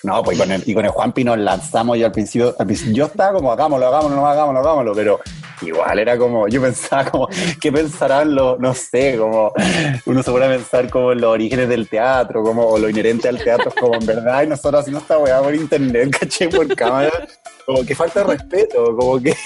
no, 0.03 0.21
pues 0.21 0.37
y 0.37 0.39
con, 0.39 0.51
el, 0.51 0.63
y 0.65 0.73
con 0.75 0.85
el 0.85 0.91
Juanpi 0.91 1.23
nos 1.23 1.39
lanzamos 1.39 1.97
y 1.97 2.03
al 2.03 2.11
principio, 2.11 2.55
al 2.59 2.67
principio, 2.67 2.93
yo 2.93 3.05
estaba 3.05 3.33
como 3.33 3.51
hagámoslo, 3.51 3.87
hagámoslo, 3.87 4.25
hagámoslo, 4.25 4.59
hagámoslo, 4.59 4.93
pero 4.93 5.19
igual 5.61 5.99
era 5.99 6.17
como, 6.17 6.47
yo 6.47 6.61
pensaba 6.61 7.05
como, 7.09 7.27
¿qué 7.59 7.71
pensarán 7.71 8.35
los, 8.35 8.59
no 8.59 8.73
sé, 8.73 9.17
como, 9.17 9.53
uno 10.05 10.23
se 10.23 10.31
puede 10.31 10.49
pensar 10.49 10.89
como 10.89 11.13
los 11.13 11.31
orígenes 11.31 11.69
del 11.69 11.87
teatro, 11.87 12.43
como, 12.43 12.65
o 12.65 12.77
lo 12.77 12.89
inherente 12.89 13.27
al 13.27 13.43
teatro, 13.43 13.71
como 13.79 13.95
en 13.95 14.05
verdad, 14.05 14.43
y 14.43 14.47
nosotros 14.47 14.81
haciendo 14.81 14.99
esta 14.99 15.17
weá 15.17 15.41
por 15.41 15.55
internet, 15.55 16.15
caché, 16.19 16.49
por 16.49 16.67
cámara, 16.75 17.27
como 17.65 17.85
que 17.85 17.95
falta 17.95 18.23
respeto, 18.23 18.95
como 18.95 19.21
que... 19.21 19.35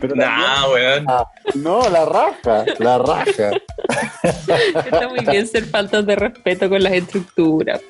Pero 0.00 0.14
weón. 0.14 1.04
Ah, 1.08 1.26
no, 1.54 1.88
la 1.88 2.04
raja, 2.04 2.64
la 2.78 2.98
raja. 2.98 3.50
Está 4.22 5.08
muy 5.08 5.24
bien 5.24 5.46
ser 5.46 5.64
faltas 5.64 6.04
de 6.06 6.16
respeto 6.16 6.68
con 6.68 6.82
las 6.82 6.92
estructuras. 6.92 7.80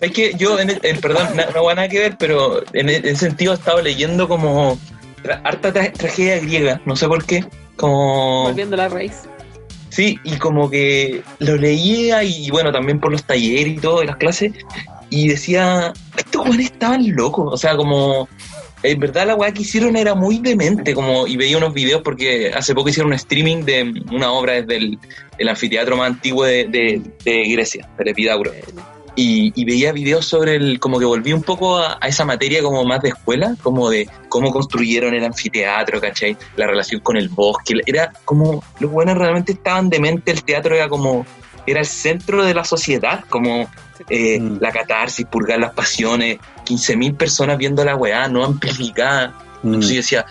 Es 0.00 0.12
que 0.12 0.32
yo, 0.34 0.58
en 0.58 1.00
perdón, 1.00 1.28
no, 1.34 1.62
no 1.62 1.74
nada 1.74 1.88
que 1.88 1.98
ver, 1.98 2.16
pero 2.18 2.62
en 2.72 2.88
ese 2.88 3.16
sentido 3.16 3.52
he 3.52 3.56
estado 3.56 3.82
leyendo 3.82 4.28
como 4.28 4.78
harta 5.44 5.72
tragedia 5.72 6.38
griega, 6.40 6.80
no 6.84 6.96
sé 6.96 7.08
por 7.08 7.24
qué. 7.24 7.44
Como... 7.76 8.44
Volviendo 8.44 8.74
a 8.74 8.78
la 8.78 8.88
raíz. 8.88 9.22
Sí, 9.88 10.18
y 10.24 10.36
como 10.36 10.70
que 10.70 11.22
lo 11.38 11.56
leía 11.56 12.24
y 12.24 12.50
bueno, 12.50 12.72
también 12.72 12.98
por 12.98 13.12
los 13.12 13.22
talleres 13.24 13.74
y 13.74 13.80
todo, 13.80 14.00
de 14.00 14.06
las 14.06 14.16
clases, 14.16 14.52
y 15.08 15.28
decía, 15.28 15.92
estos 16.16 16.42
jóvenes 16.42 16.66
estaban 16.66 17.14
locos, 17.14 17.52
o 17.52 17.56
sea, 17.56 17.76
como, 17.76 18.28
en 18.82 18.98
verdad 18.98 19.28
la 19.28 19.36
weá 19.36 19.52
que 19.52 19.62
hicieron 19.62 19.96
era 19.96 20.16
muy 20.16 20.40
demente, 20.40 20.94
como, 20.94 21.28
y 21.28 21.36
veía 21.36 21.58
unos 21.58 21.72
videos 21.72 22.02
porque 22.02 22.50
hace 22.52 22.74
poco 22.74 22.88
hicieron 22.88 23.12
un 23.12 23.16
streaming 23.16 23.62
de 23.64 24.02
una 24.10 24.32
obra 24.32 24.54
desde 24.54 24.96
el, 25.38 25.48
anfiteatro 25.48 25.96
más 25.96 26.08
antiguo 26.08 26.44
de, 26.44 26.66
de 27.24 27.44
Grecia, 27.52 27.88
del 27.96 28.08
Epidauro 28.08 28.50
y, 29.16 29.64
veía 29.64 29.92
videos 29.92 30.26
sobre 30.26 30.56
el, 30.56 30.80
como 30.80 30.98
que 30.98 31.04
volví 31.04 31.32
un 31.32 31.42
poco 31.42 31.78
a, 31.78 31.98
esa 32.02 32.24
materia 32.24 32.62
como 32.62 32.84
más 32.84 33.00
de 33.00 33.10
escuela, 33.10 33.54
como 33.62 33.88
de 33.90 34.08
cómo 34.28 34.52
construyeron 34.52 35.14
el 35.14 35.24
anfiteatro, 35.24 36.00
¿cachai? 36.00 36.36
La 36.56 36.66
relación 36.66 37.00
con 37.00 37.16
el 37.16 37.28
bosque, 37.28 37.80
era 37.86 38.12
como, 38.24 38.62
los 38.80 38.90
buenos 38.90 39.16
realmente 39.16 39.52
estaban 39.52 39.88
de 39.88 40.00
mente, 40.00 40.32
el 40.32 40.42
teatro 40.42 40.74
era 40.74 40.88
como, 40.88 41.24
era 41.66 41.80
el 41.80 41.86
centro 41.86 42.44
de 42.44 42.54
la 42.54 42.64
sociedad, 42.64 43.24
como 43.28 43.68
eh, 44.10 44.40
mm. 44.40 44.58
la 44.60 44.72
catarsis, 44.72 45.26
purgar 45.26 45.60
las 45.60 45.72
pasiones, 45.72 46.38
15.000 46.66 47.16
personas 47.16 47.58
viendo 47.58 47.84
la 47.84 47.94
weá, 47.94 48.28
no 48.28 48.44
amplificada. 48.44 49.28
Mm. 49.62 49.66
Entonces 49.66 49.90
yo 49.90 49.96
decía, 49.96 50.26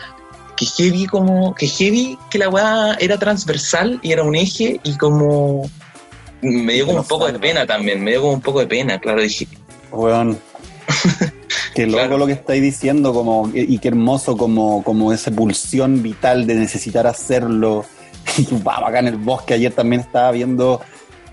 que 0.55 0.65
heavy 0.65 1.05
como, 1.05 1.55
que 1.55 1.67
heavy 1.67 2.17
que 2.29 2.37
la 2.37 2.49
weá 2.49 2.95
era 2.99 3.17
transversal 3.17 3.99
y 4.03 4.11
era 4.11 4.23
un 4.23 4.35
eje 4.35 4.79
y 4.83 4.97
como 4.97 5.69
me 6.43 6.73
dio 6.73 6.85
como 6.85 6.99
un 6.99 7.05
poco 7.07 7.31
de 7.31 7.39
pena 7.39 7.65
también, 7.65 8.03
me 8.03 8.11
dio 8.11 8.21
como 8.21 8.33
un 8.33 8.41
poco 8.41 8.59
de 8.59 8.67
pena, 8.67 8.99
claro, 8.99 9.21
dije. 9.21 9.47
Weón. 9.91 10.37
Qué 11.75 11.87
loco 11.87 12.17
lo 12.17 12.27
que 12.27 12.33
estáis 12.33 12.61
diciendo, 12.61 13.13
como, 13.13 13.49
y 13.53 13.79
qué 13.79 13.87
hermoso 13.87 14.37
como, 14.37 14.83
como 14.83 15.11
esa 15.11 15.31
pulsión 15.31 16.03
vital 16.03 16.45
de 16.45 16.55
necesitar 16.55 17.07
hacerlo. 17.07 17.85
Y 18.37 18.45
va 18.63 18.77
acá 18.77 18.99
en 18.99 19.07
el 19.07 19.17
bosque, 19.17 19.53
ayer 19.53 19.73
también 19.73 20.01
estaba 20.01 20.31
viendo, 20.31 20.79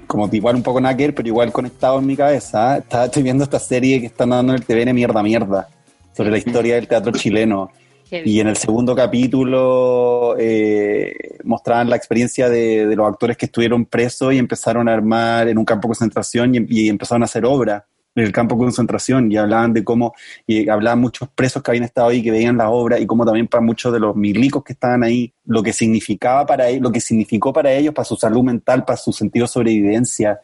como 0.06 0.28
igual 0.32 0.56
un 0.56 0.62
poco 0.62 0.80
nacker, 0.80 1.14
pero 1.14 1.28
igual 1.28 1.52
conectado 1.52 1.98
en 1.98 2.06
mi 2.06 2.16
cabeza. 2.16 2.78
Estaba, 2.78 3.04
estoy 3.04 3.22
viendo 3.22 3.44
esta 3.44 3.60
serie 3.60 4.00
que 4.00 4.06
están 4.06 4.30
dando 4.30 4.52
en 4.52 4.58
el 4.58 4.66
TVN 4.66 4.94
Mierda 4.94 5.22
Mierda, 5.22 5.68
sobre 6.16 6.30
la 6.30 6.38
historia 6.38 6.74
del 6.74 6.88
teatro 6.88 7.12
chileno. 7.12 7.70
Y 8.10 8.40
en 8.40 8.48
el 8.48 8.56
segundo 8.56 8.94
capítulo 8.94 10.34
eh, 10.38 11.38
mostraban 11.44 11.88
la 11.88 11.96
experiencia 11.96 12.48
de, 12.48 12.94
los 12.96 13.08
actores 13.08 13.36
que 13.36 13.46
estuvieron 13.46 13.84
presos 13.86 14.32
y 14.32 14.38
empezaron 14.38 14.88
a 14.88 14.94
armar 14.94 15.48
en 15.48 15.58
un 15.58 15.64
campo 15.64 15.86
de 15.86 15.90
concentración 15.90 16.54
y, 16.68 16.88
empezaron 16.88 17.22
a 17.22 17.26
hacer 17.26 17.44
obra 17.44 17.86
en 18.14 18.24
el 18.24 18.32
campo 18.32 18.56
de 18.56 18.62
concentración. 18.62 19.30
Y 19.30 19.36
hablaban 19.36 19.72
de 19.72 19.84
cómo, 19.84 20.12
y 20.46 20.68
hablaban 20.68 21.00
muchos 21.00 21.28
presos 21.28 21.62
que 21.62 21.70
habían 21.70 21.84
estado 21.84 22.08
ahí, 22.08 22.22
que 22.22 22.32
veían 22.32 22.56
la 22.56 22.70
obra 22.70 22.98
y 22.98 23.06
cómo 23.06 23.24
también 23.24 23.46
para 23.46 23.62
muchos 23.62 23.92
de 23.92 24.00
los 24.00 24.16
milicos 24.16 24.64
que 24.64 24.72
estaban 24.72 25.04
ahí, 25.04 25.32
lo 25.44 25.62
que 25.62 25.72
significaba 25.72 26.44
para 26.46 26.68
ellos, 26.68 26.82
lo 26.82 26.92
que 26.92 27.00
significó 27.00 27.52
para 27.52 27.72
ellos, 27.72 27.94
para 27.94 28.04
su 28.04 28.16
salud 28.16 28.42
mental, 28.42 28.84
para 28.84 28.96
su 28.96 29.12
sentido 29.12 29.44
de 29.44 29.48
sobrevivencia, 29.48 30.40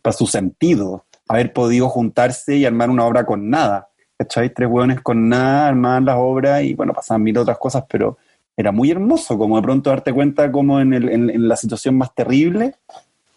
para 0.00 0.16
su 0.16 0.26
sentido, 0.26 1.04
haber 1.28 1.52
podido 1.52 1.88
juntarse 1.88 2.56
y 2.56 2.64
armar 2.64 2.88
una 2.88 3.04
obra 3.04 3.26
con 3.26 3.50
nada 3.50 3.88
¿cachai? 4.24 4.52
Tres 4.52 4.68
hueones 4.68 5.00
con 5.00 5.28
nada, 5.28 5.68
armaban 5.68 6.04
las 6.04 6.16
obras 6.18 6.62
y 6.62 6.74
bueno, 6.74 6.92
pasaban 6.92 7.22
mil 7.22 7.36
otras 7.38 7.58
cosas, 7.58 7.84
pero 7.88 8.18
era 8.56 8.72
muy 8.72 8.90
hermoso 8.90 9.36
como 9.36 9.56
de 9.56 9.62
pronto 9.62 9.90
darte 9.90 10.12
cuenta 10.12 10.50
como 10.50 10.80
en, 10.80 10.94
el, 10.94 11.08
en, 11.08 11.48
la 11.48 11.56
situación 11.56 11.96
más 11.96 12.14
terrible. 12.14 12.74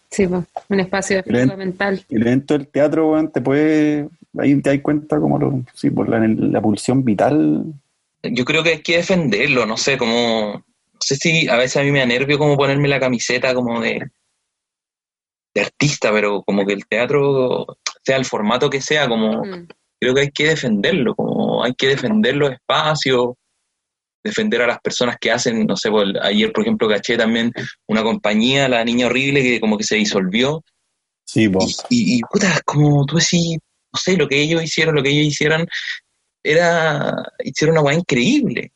Sí, 0.10 0.26
un 0.26 0.80
espacio 0.80 1.22
mental. 1.58 2.06
El 2.10 2.22
evento 2.22 2.58
del 2.58 2.68
teatro, 2.68 3.12
weón, 3.12 3.32
te 3.32 3.42
puede, 3.42 4.08
ahí 4.38 4.62
te 4.62 4.70
das 4.70 4.82
cuenta 4.82 5.20
como 5.20 5.38
lo, 5.38 5.62
sí, 5.74 5.90
por 5.90 6.08
la, 6.08 6.20
la 6.28 6.62
pulsión 6.62 7.04
vital. 7.04 7.66
Yo 8.24 8.46
creo 8.46 8.64
que 8.64 8.70
hay 8.70 8.82
que 8.82 8.98
defenderlo, 8.98 9.66
no 9.66 9.76
sé, 9.76 9.98
como, 9.98 10.64
no 10.94 11.00
sé 11.00 11.16
si 11.16 11.48
a 11.50 11.58
veces 11.58 11.78
a 11.78 11.84
mí 11.84 11.92
me 11.92 12.00
da 12.00 12.06
nervio 12.06 12.38
como 12.38 12.56
ponerme 12.56 12.88
la 12.88 13.00
camiseta 13.00 13.54
como 13.54 13.82
de, 13.82 14.02
de 15.54 15.62
artista, 15.62 16.12
pero 16.12 16.42
como 16.44 16.66
que 16.66 16.74
el 16.74 16.88
teatro, 16.88 17.66
sea 18.04 18.18
el 18.18 18.26
formato 18.26 18.70
que 18.70 18.82
sea, 18.82 19.10
como 19.10 19.42
creo 20.00 20.14
que 20.14 20.22
hay 20.22 20.32
que 20.32 20.50
defenderlo, 20.50 21.16
como 21.16 21.64
hay 21.64 21.74
que 21.74 21.88
defender 21.88 22.36
los 22.36 22.52
espacios, 22.52 23.34
defender 24.24 24.62
a 24.62 24.68
las 24.68 24.80
personas 24.80 25.18
que 25.20 25.32
hacen, 25.32 25.66
no 25.66 25.76
sé, 25.76 25.90
pues, 25.90 26.10
ayer 26.22 26.52
por 26.52 26.64
ejemplo 26.64 26.88
caché 26.88 27.18
también 27.18 27.52
una 27.88 28.04
compañía, 28.04 28.68
La 28.68 28.84
Niña 28.84 29.08
Horrible, 29.08 29.42
que 29.42 29.60
como 29.60 29.78
que 29.78 29.84
se 29.84 29.96
disolvió. 29.96 30.64
Sí, 31.26 31.48
vos. 31.48 31.86
Y, 31.90 32.22
puta, 32.24 32.62
como 32.66 33.06
tú 33.06 33.18
decís, 33.18 33.58
no 33.92 34.00
sé, 34.00 34.16
lo 34.16 34.28
que 34.28 34.42
ellos 34.42 34.64
hicieron, 34.64 34.96
lo 34.96 35.04
que 35.04 35.10
ellos 35.10 35.28
hicieron, 35.28 35.68
era, 36.44 37.14
hicieron 37.44 37.78
una 37.78 37.86
weá 37.86 37.98
increíble. 37.98 38.72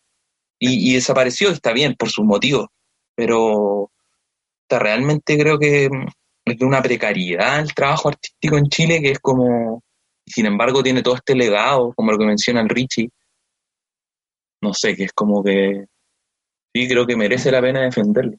Y, 0.59 0.93
desapareció, 0.93 1.49
está 1.49 1.73
bien, 1.73 1.95
por 1.95 2.09
sus 2.09 2.23
motivos, 2.23 2.67
pero 3.15 3.91
realmente 4.69 5.37
creo 5.37 5.57
que 5.57 5.89
es 6.45 6.57
de 6.57 6.65
una 6.65 6.81
precariedad 6.81 7.59
el 7.59 7.73
trabajo 7.73 8.07
artístico 8.07 8.57
en 8.57 8.67
Chile 8.67 9.01
que 9.01 9.11
es 9.11 9.19
como 9.19 9.83
sin 10.31 10.45
embargo 10.45 10.81
tiene 10.81 11.01
todo 11.01 11.15
este 11.15 11.35
legado, 11.35 11.93
como 11.93 12.11
lo 12.11 12.17
que 12.17 12.25
menciona 12.25 12.61
el 12.61 12.69
Richie. 12.69 13.09
No 14.61 14.73
sé, 14.73 14.95
que 14.95 15.05
es 15.05 15.13
como 15.13 15.43
que 15.43 15.85
sí 16.73 16.87
creo 16.87 17.05
que 17.05 17.15
merece 17.15 17.51
la 17.51 17.61
pena 17.61 17.81
defenderlo. 17.81 18.37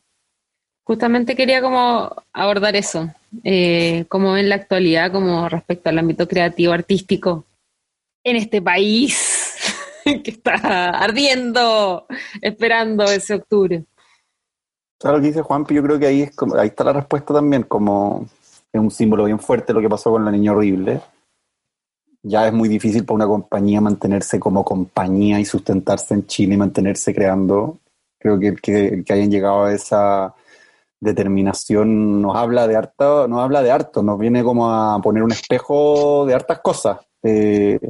Justamente 0.84 1.36
quería 1.36 1.62
como 1.62 2.10
abordar 2.32 2.74
eso, 2.74 3.08
eh, 3.44 4.04
como 4.08 4.36
en 4.36 4.48
la 4.48 4.56
actualidad, 4.56 5.12
como 5.12 5.48
respecto 5.48 5.88
al 5.88 5.98
ámbito 5.98 6.26
creativo, 6.26 6.72
artístico, 6.72 7.44
en 8.24 8.36
este 8.36 8.60
país 8.60 9.54
que 10.04 10.30
está 10.30 10.90
ardiendo, 10.90 12.06
esperando 12.40 13.04
ese 13.04 13.34
octubre. 13.34 13.84
Claro, 14.98 15.16
lo 15.16 15.22
que 15.22 15.28
dice 15.28 15.42
Juan, 15.42 15.64
yo 15.68 15.82
creo 15.82 15.98
que 15.98 16.06
ahí, 16.06 16.22
es 16.22 16.34
como, 16.34 16.56
ahí 16.56 16.68
está 16.68 16.84
la 16.84 16.92
respuesta 16.92 17.34
también, 17.34 17.64
como 17.64 18.26
es 18.72 18.80
un 18.80 18.90
símbolo 18.90 19.24
bien 19.24 19.38
fuerte 19.38 19.72
lo 19.72 19.80
que 19.80 19.88
pasó 19.88 20.10
con 20.10 20.24
la 20.24 20.30
niña 20.30 20.52
horrible. 20.52 21.00
Ya 22.22 22.46
es 22.46 22.52
muy 22.52 22.68
difícil 22.68 23.04
para 23.04 23.16
una 23.16 23.26
compañía 23.26 23.80
mantenerse 23.80 24.38
como 24.38 24.64
compañía 24.64 25.40
y 25.40 25.44
sustentarse 25.44 26.14
en 26.14 26.26
Chile 26.26 26.54
y 26.54 26.58
mantenerse 26.58 27.14
creando. 27.14 27.78
Creo 28.18 28.38
que, 28.38 28.54
que, 28.54 29.02
que 29.04 29.12
hayan 29.12 29.30
llegado 29.30 29.64
a 29.64 29.72
esa 29.72 30.34
determinación 31.02 32.22
nos 32.22 32.36
habla 32.36 32.68
de 32.68 32.76
harto, 32.76 33.26
nos 33.26 33.40
habla 33.40 33.60
de 33.60 33.72
harto, 33.72 34.04
nos 34.04 34.18
viene 34.20 34.44
como 34.44 34.70
a 34.72 35.00
poner 35.02 35.24
un 35.24 35.32
espejo 35.32 36.24
de 36.26 36.34
hartas 36.34 36.60
cosas. 36.60 37.00
Eh, 37.24 37.80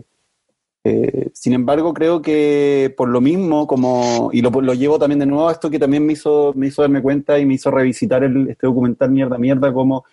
eh, 0.85 1.31
sin 1.35 1.53
embargo, 1.53 1.92
creo 1.92 2.23
que 2.23 2.92
por 2.97 3.11
lo 3.11 3.21
mismo, 3.21 3.66
como, 3.66 4.31
y 4.33 4.40
lo, 4.40 4.51
lo, 4.51 4.73
llevo 4.73 4.99
también 4.99 5.18
de 5.21 5.27
nuevo 5.27 5.49
a 5.49 5.53
esto 5.53 5.71
que 5.71 5.79
también 5.79 6.07
me 6.07 6.14
hizo, 6.14 6.55
me 6.57 6.68
hizo 6.68 6.81
darme 6.81 7.03
cuenta 7.03 7.38
y 7.38 7.45
me 7.45 7.55
hizo 7.55 7.71
revisitar 7.71 8.25
el, 8.25 8.49
este 8.49 8.66
documental 8.66 9.11
Mierda 9.11 9.37
Mierda, 9.37 9.73
como 9.75 10.07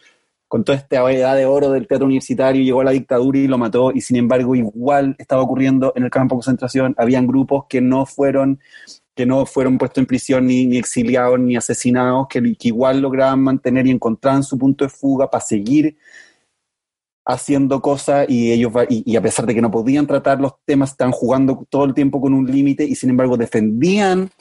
con 0.49 0.63
toda 0.63 0.79
esta 0.79 1.09
edad 1.11 1.35
de 1.35 1.45
oro 1.45 1.69
del 1.69 1.87
teatro 1.87 2.07
universitario 2.07 2.63
llegó 2.63 2.81
a 2.81 2.83
la 2.83 2.91
dictadura 2.91 3.37
y 3.37 3.47
lo 3.47 3.59
mató, 3.59 3.91
y 3.93 4.01
sin 4.01 4.17
embargo 4.17 4.55
igual 4.55 5.15
estaba 5.19 5.43
ocurriendo 5.43 5.93
en 5.95 6.03
el 6.03 6.09
campo 6.09 6.35
de 6.35 6.39
concentración, 6.39 6.95
habían 6.97 7.27
grupos 7.27 7.65
que 7.69 7.79
no 7.79 8.05
fueron 8.05 8.59
que 9.15 9.25
no 9.25 9.45
fueron 9.45 9.77
puestos 9.77 10.01
en 10.01 10.07
prisión 10.07 10.47
ni, 10.47 10.65
ni 10.65 10.77
exiliados 10.77 11.39
ni 11.39 11.55
asesinados, 11.55 12.27
que, 12.29 12.41
igual 12.61 13.01
lograban 13.01 13.41
mantener 13.41 13.85
y 13.85 13.91
encontraban 13.91 14.43
su 14.43 14.57
punto 14.57 14.85
de 14.85 14.89
fuga 14.89 15.29
para 15.29 15.43
seguir 15.43 15.97
haciendo 17.25 17.81
cosas 17.81 18.25
y 18.29 18.51
ellos 18.51 18.71
y, 18.89 19.03
y, 19.11 19.17
a 19.17 19.21
pesar 19.21 19.45
de 19.45 19.53
que 19.53 19.61
no 19.61 19.69
podían 19.69 20.07
tratar 20.07 20.39
los 20.39 20.53
temas, 20.65 20.91
estaban 20.91 21.11
jugando 21.11 21.67
todo 21.69 21.85
el 21.85 21.93
tiempo 21.93 22.21
con 22.21 22.33
un 22.33 22.49
límite 22.49 22.85
y 22.85 22.95
sin 22.95 23.09
embargo 23.09 23.37
defendían 23.37 24.31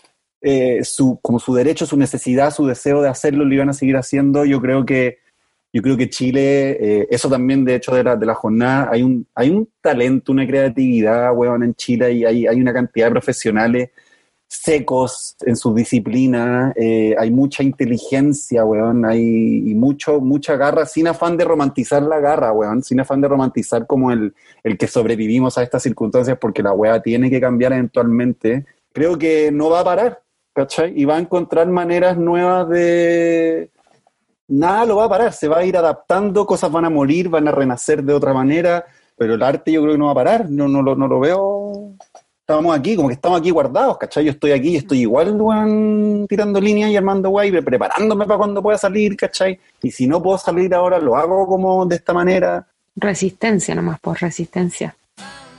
eh, 0.41 0.85
su, 0.85 1.19
como 1.21 1.41
su 1.41 1.53
derecho, 1.55 1.85
su 1.85 1.97
necesidad, 1.97 2.55
su 2.55 2.65
deseo 2.65 3.03
de 3.03 3.09
hacerlo, 3.09 3.45
lo 3.45 3.53
iban 3.53 3.69
a 3.69 3.75
seguir 3.75 3.97
haciendo. 3.97 4.45
Yo 4.45 4.61
creo 4.61 4.87
que 4.87 5.19
yo 5.73 5.83
creo 5.83 5.97
que 5.97 6.09
Chile, 6.09 6.71
eh, 6.81 7.09
eso 7.11 7.29
también 7.29 7.65
de 7.65 7.75
hecho 7.75 7.95
de 7.95 8.03
la, 8.03 8.17
de 8.17 8.27
la 8.27 8.35
jornada, 8.35 8.89
hay 8.91 9.03
un, 9.03 9.27
hay 9.35 9.51
un 9.51 9.69
talento, 9.81 10.33
una 10.33 10.47
creatividad, 10.47 11.35
weón, 11.35 11.63
en 11.63 11.75
Chile 11.75 12.13
y 12.13 12.25
hay, 12.25 12.47
hay 12.47 12.61
una 12.61 12.73
cantidad 12.73 13.07
de 13.07 13.13
profesionales 13.13 13.91
secos 14.49 15.37
en 15.43 15.57
su 15.57 15.75
disciplina, 15.75 16.73
eh, 16.75 17.15
hay 17.19 17.31
mucha 17.31 17.63
inteligencia, 17.63 18.65
weón, 18.65 19.05
hay 19.05 19.71
y 19.71 19.75
mucho, 19.75 20.21
mucha 20.21 20.57
garra, 20.57 20.87
sin 20.87 21.07
afán 21.07 21.37
de 21.37 21.45
romantizar 21.45 22.03
la 22.03 22.19
garra, 22.19 22.53
weón, 22.53 22.83
sin 22.83 22.99
afán 23.01 23.21
de 23.21 23.29
romantizar 23.29 23.87
como 23.87 24.11
el, 24.11 24.35
el 24.65 24.79
que 24.79 24.87
sobrevivimos 24.87 25.59
a 25.59 25.63
estas 25.63 25.83
circunstancias 25.83 26.39
porque 26.41 26.63
la 26.63 26.73
weá 26.73 27.03
tiene 27.03 27.29
que 27.29 27.43
cambiar 27.43 27.75
eventualmente, 27.75 28.65
creo 28.93 29.19
que 29.19 29.53
no 29.53 29.69
va 29.69 29.81
a 29.81 29.85
parar, 29.85 30.23
¿cachai? 30.55 30.99
Y 30.99 31.05
va 31.05 31.17
a 31.17 31.21
encontrar 31.21 31.69
maneras 31.69 32.17
nuevas 32.17 32.71
de... 32.71 33.71
Nada 34.49 34.85
lo 34.87 34.97
va 34.97 35.05
a 35.05 35.09
parar, 35.09 35.33
se 35.33 35.49
va 35.49 35.59
a 35.59 35.65
ir 35.65 35.77
adaptando, 35.77 36.47
cosas 36.47 36.71
van 36.73 36.87
a 36.87 36.91
morir, 36.91 37.29
van 37.29 37.49
a 37.49 37.53
renacer 37.53 38.03
de 38.03 38.15
otra 38.15 38.33
manera, 38.33 38.87
pero 39.17 39.35
el 39.35 39.43
arte 39.43 39.73
yo 39.73 39.83
creo 39.83 39.93
que 39.93 39.99
no 39.99 40.07
va 40.07 40.13
a 40.13 40.15
parar, 40.15 40.51
no, 40.51 40.69
no, 40.69 40.83
lo, 40.83 40.97
no 40.97 41.07
lo 41.07 41.21
veo 41.21 41.95
estábamos 42.49 42.79
aquí, 42.79 42.97
como 42.97 43.09
que 43.09 43.15
estamos 43.15 43.41
aquí 43.41 43.51
guardados, 43.51 43.99
¿cachai? 43.99 44.25
Yo 44.25 44.31
estoy 44.31 44.53
aquí, 44.53 44.75
estoy 44.75 45.01
igual, 45.03 45.37
tirando 46.27 46.59
líneas 46.59 46.91
y 46.91 46.97
armando 46.97 47.29
guay, 47.29 47.51
preparándome 47.61 48.25
para 48.25 48.39
cuando 48.39 48.63
pueda 48.63 48.79
salir, 48.79 49.19
¿cachai? 49.19 49.61
Y 49.83 49.91
si 49.91 50.07
no 50.07 50.23
puedo 50.23 50.39
salir 50.39 50.75
ahora, 50.75 50.99
lo 50.99 51.15
hago 51.15 51.47
como 51.47 51.85
de 51.85 51.97
esta 51.97 52.15
manera. 52.15 52.67
Resistencia 52.97 53.75
nomás, 53.75 54.01
por 54.01 54.19
resistencia. 54.19 54.97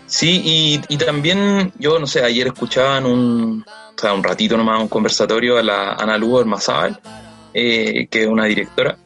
Sí, 0.08 0.41
y, 0.43 0.82
y 0.91 0.97
también, 0.97 1.71
yo 1.78 1.99
no 1.99 2.08
sé, 2.08 2.23
ayer 2.23 2.47
escuchaban 2.47 3.06
un, 3.06 3.63
o 3.67 4.02
sea, 4.02 4.15
un 4.15 4.23
ratito 4.23 4.58
nomás, 4.58 4.82
un 4.82 4.88
conversatorio 4.88 5.60
a 5.60 5.62
la 5.62 5.93
Ana 5.93 6.17
Lugo 6.17 6.43
Mazábal, 6.45 6.99
eh, 7.54 8.08
que 8.10 8.24
es 8.24 8.28
una 8.28 8.46
directora 8.46 8.98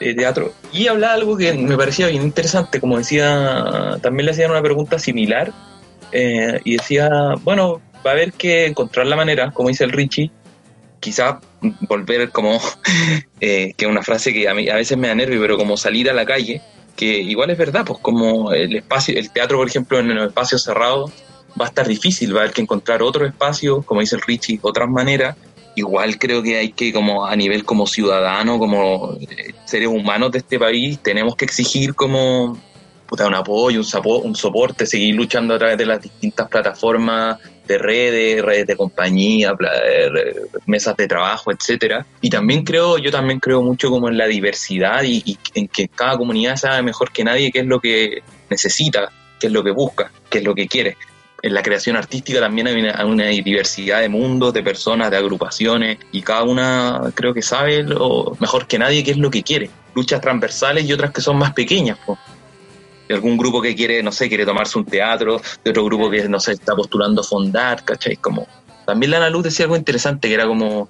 de 0.00 0.14
teatro, 0.14 0.52
y 0.72 0.88
hablaba 0.88 1.14
algo 1.14 1.36
que 1.36 1.52
me 1.54 1.76
parecía 1.76 2.08
bien 2.08 2.22
interesante, 2.22 2.80
como 2.80 2.98
decía, 2.98 3.98
también 4.02 4.26
le 4.26 4.32
hacían 4.32 4.50
una 4.50 4.62
pregunta 4.62 4.98
similar, 4.98 5.52
eh, 6.12 6.60
y 6.64 6.76
decía, 6.76 7.08
bueno, 7.42 7.80
va 8.06 8.10
a 8.10 8.14
haber 8.14 8.32
que 8.32 8.66
encontrar 8.66 9.06
la 9.06 9.16
manera, 9.16 9.50
como 9.52 9.68
dice 9.68 9.84
el 9.84 9.92
Richie, 9.92 10.30
quizá 11.00 11.40
volver 11.88 12.30
como, 12.30 12.60
eh, 13.40 13.72
que 13.76 13.84
es 13.84 13.90
una 13.90 14.02
frase 14.02 14.32
que 14.32 14.48
a, 14.48 14.54
mí, 14.54 14.68
a 14.68 14.76
veces 14.76 14.96
me 14.98 15.08
da 15.08 15.14
nervio, 15.14 15.40
pero 15.40 15.56
como 15.56 15.76
salir 15.76 16.10
a 16.10 16.14
la 16.14 16.26
calle, 16.26 16.60
que 16.94 17.18
igual 17.18 17.50
es 17.50 17.58
verdad, 17.58 17.84
pues 17.84 17.98
como 18.00 18.52
el 18.52 18.76
espacio, 18.76 19.18
el 19.18 19.30
teatro, 19.30 19.58
por 19.58 19.68
ejemplo, 19.68 19.98
en 19.98 20.10
el 20.10 20.26
espacio 20.26 20.58
cerrado, 20.58 21.12
va 21.60 21.66
a 21.66 21.68
estar 21.68 21.86
difícil, 21.86 22.34
va 22.34 22.40
a 22.40 22.42
haber 22.44 22.54
que 22.54 22.62
encontrar 22.62 23.02
otro 23.02 23.26
espacio, 23.26 23.82
como 23.82 24.00
dice 24.00 24.16
el 24.16 24.22
Richie, 24.22 24.58
otras 24.62 24.88
maneras. 24.88 25.36
Igual 25.76 26.18
creo 26.18 26.42
que 26.42 26.58
hay 26.58 26.72
que, 26.72 26.92
como 26.92 27.26
a 27.26 27.36
nivel 27.36 27.64
como 27.64 27.86
ciudadano, 27.86 28.58
como 28.58 29.16
eh, 29.20 29.54
seres 29.64 29.88
humanos 29.88 30.32
de 30.32 30.38
este 30.38 30.58
país, 30.58 30.98
tenemos 31.00 31.36
que 31.36 31.44
exigir 31.44 31.94
como 31.94 32.58
puta, 33.06 33.26
un 33.26 33.34
apoyo, 33.34 33.80
un, 33.80 34.20
un 34.24 34.34
soporte, 34.34 34.84
seguir 34.86 35.14
luchando 35.14 35.54
a 35.54 35.58
través 35.58 35.78
de 35.78 35.86
las 35.86 36.02
distintas 36.02 36.48
plataformas 36.48 37.38
de 37.66 37.78
redes, 37.78 38.44
redes 38.44 38.66
de 38.66 38.76
compañía, 38.76 39.54
mesas 40.66 40.96
de 40.96 41.08
trabajo, 41.08 41.50
etcétera. 41.52 42.06
Y 42.20 42.30
también 42.30 42.64
creo, 42.64 42.98
yo 42.98 43.10
también 43.10 43.40
creo 43.40 43.62
mucho 43.62 43.90
como 43.90 44.08
en 44.08 44.16
la 44.16 44.26
diversidad 44.26 45.02
y, 45.02 45.22
y, 45.24 45.38
en 45.54 45.68
que 45.68 45.88
cada 45.88 46.16
comunidad 46.16 46.56
sabe 46.56 46.82
mejor 46.82 47.10
que 47.10 47.24
nadie 47.24 47.50
qué 47.50 47.60
es 47.60 47.66
lo 47.66 47.80
que 47.80 48.22
necesita, 48.50 49.10
qué 49.40 49.48
es 49.48 49.52
lo 49.52 49.64
que 49.64 49.72
busca, 49.72 50.10
qué 50.30 50.38
es 50.38 50.44
lo 50.44 50.54
que 50.54 50.68
quiere. 50.68 50.96
En 51.42 51.54
la 51.54 51.62
creación 51.62 51.96
artística 51.96 52.40
también 52.40 52.66
hay 52.66 52.80
una, 52.80 53.04
una 53.04 53.26
diversidad 53.26 54.00
de 54.00 54.08
mundos, 54.08 54.52
de 54.54 54.62
personas, 54.62 55.10
de 55.10 55.18
agrupaciones, 55.18 55.98
y 56.10 56.22
cada 56.22 56.42
una 56.44 57.12
creo 57.14 57.34
que 57.34 57.42
sabe 57.42 57.82
lo, 57.82 58.36
mejor 58.40 58.66
que 58.66 58.78
nadie 58.78 59.04
qué 59.04 59.12
es 59.12 59.18
lo 59.18 59.30
que 59.30 59.42
quiere. 59.42 59.70
Luchas 59.94 60.20
transversales 60.20 60.84
y 60.84 60.92
otras 60.92 61.12
que 61.12 61.20
son 61.20 61.36
más 61.36 61.52
pequeñas. 61.52 61.98
De 63.08 63.14
algún 63.14 63.36
grupo 63.36 63.62
que 63.62 63.74
quiere, 63.74 64.02
no 64.02 64.10
sé, 64.10 64.28
quiere 64.28 64.44
tomarse 64.44 64.78
un 64.78 64.84
teatro, 64.84 65.40
de 65.62 65.70
otro 65.70 65.84
grupo 65.84 66.10
que, 66.10 66.28
no 66.28 66.40
sé, 66.40 66.52
está 66.52 66.74
postulando 66.74 67.22
fondar, 67.22 67.84
¿cachai? 67.84 68.16
Como, 68.16 68.46
también 68.84 69.10
la 69.10 69.18
Ana 69.18 69.30
Luz 69.30 69.44
decía 69.44 69.66
algo 69.66 69.76
interesante, 69.76 70.28
que 70.28 70.34
era 70.34 70.46
como, 70.46 70.88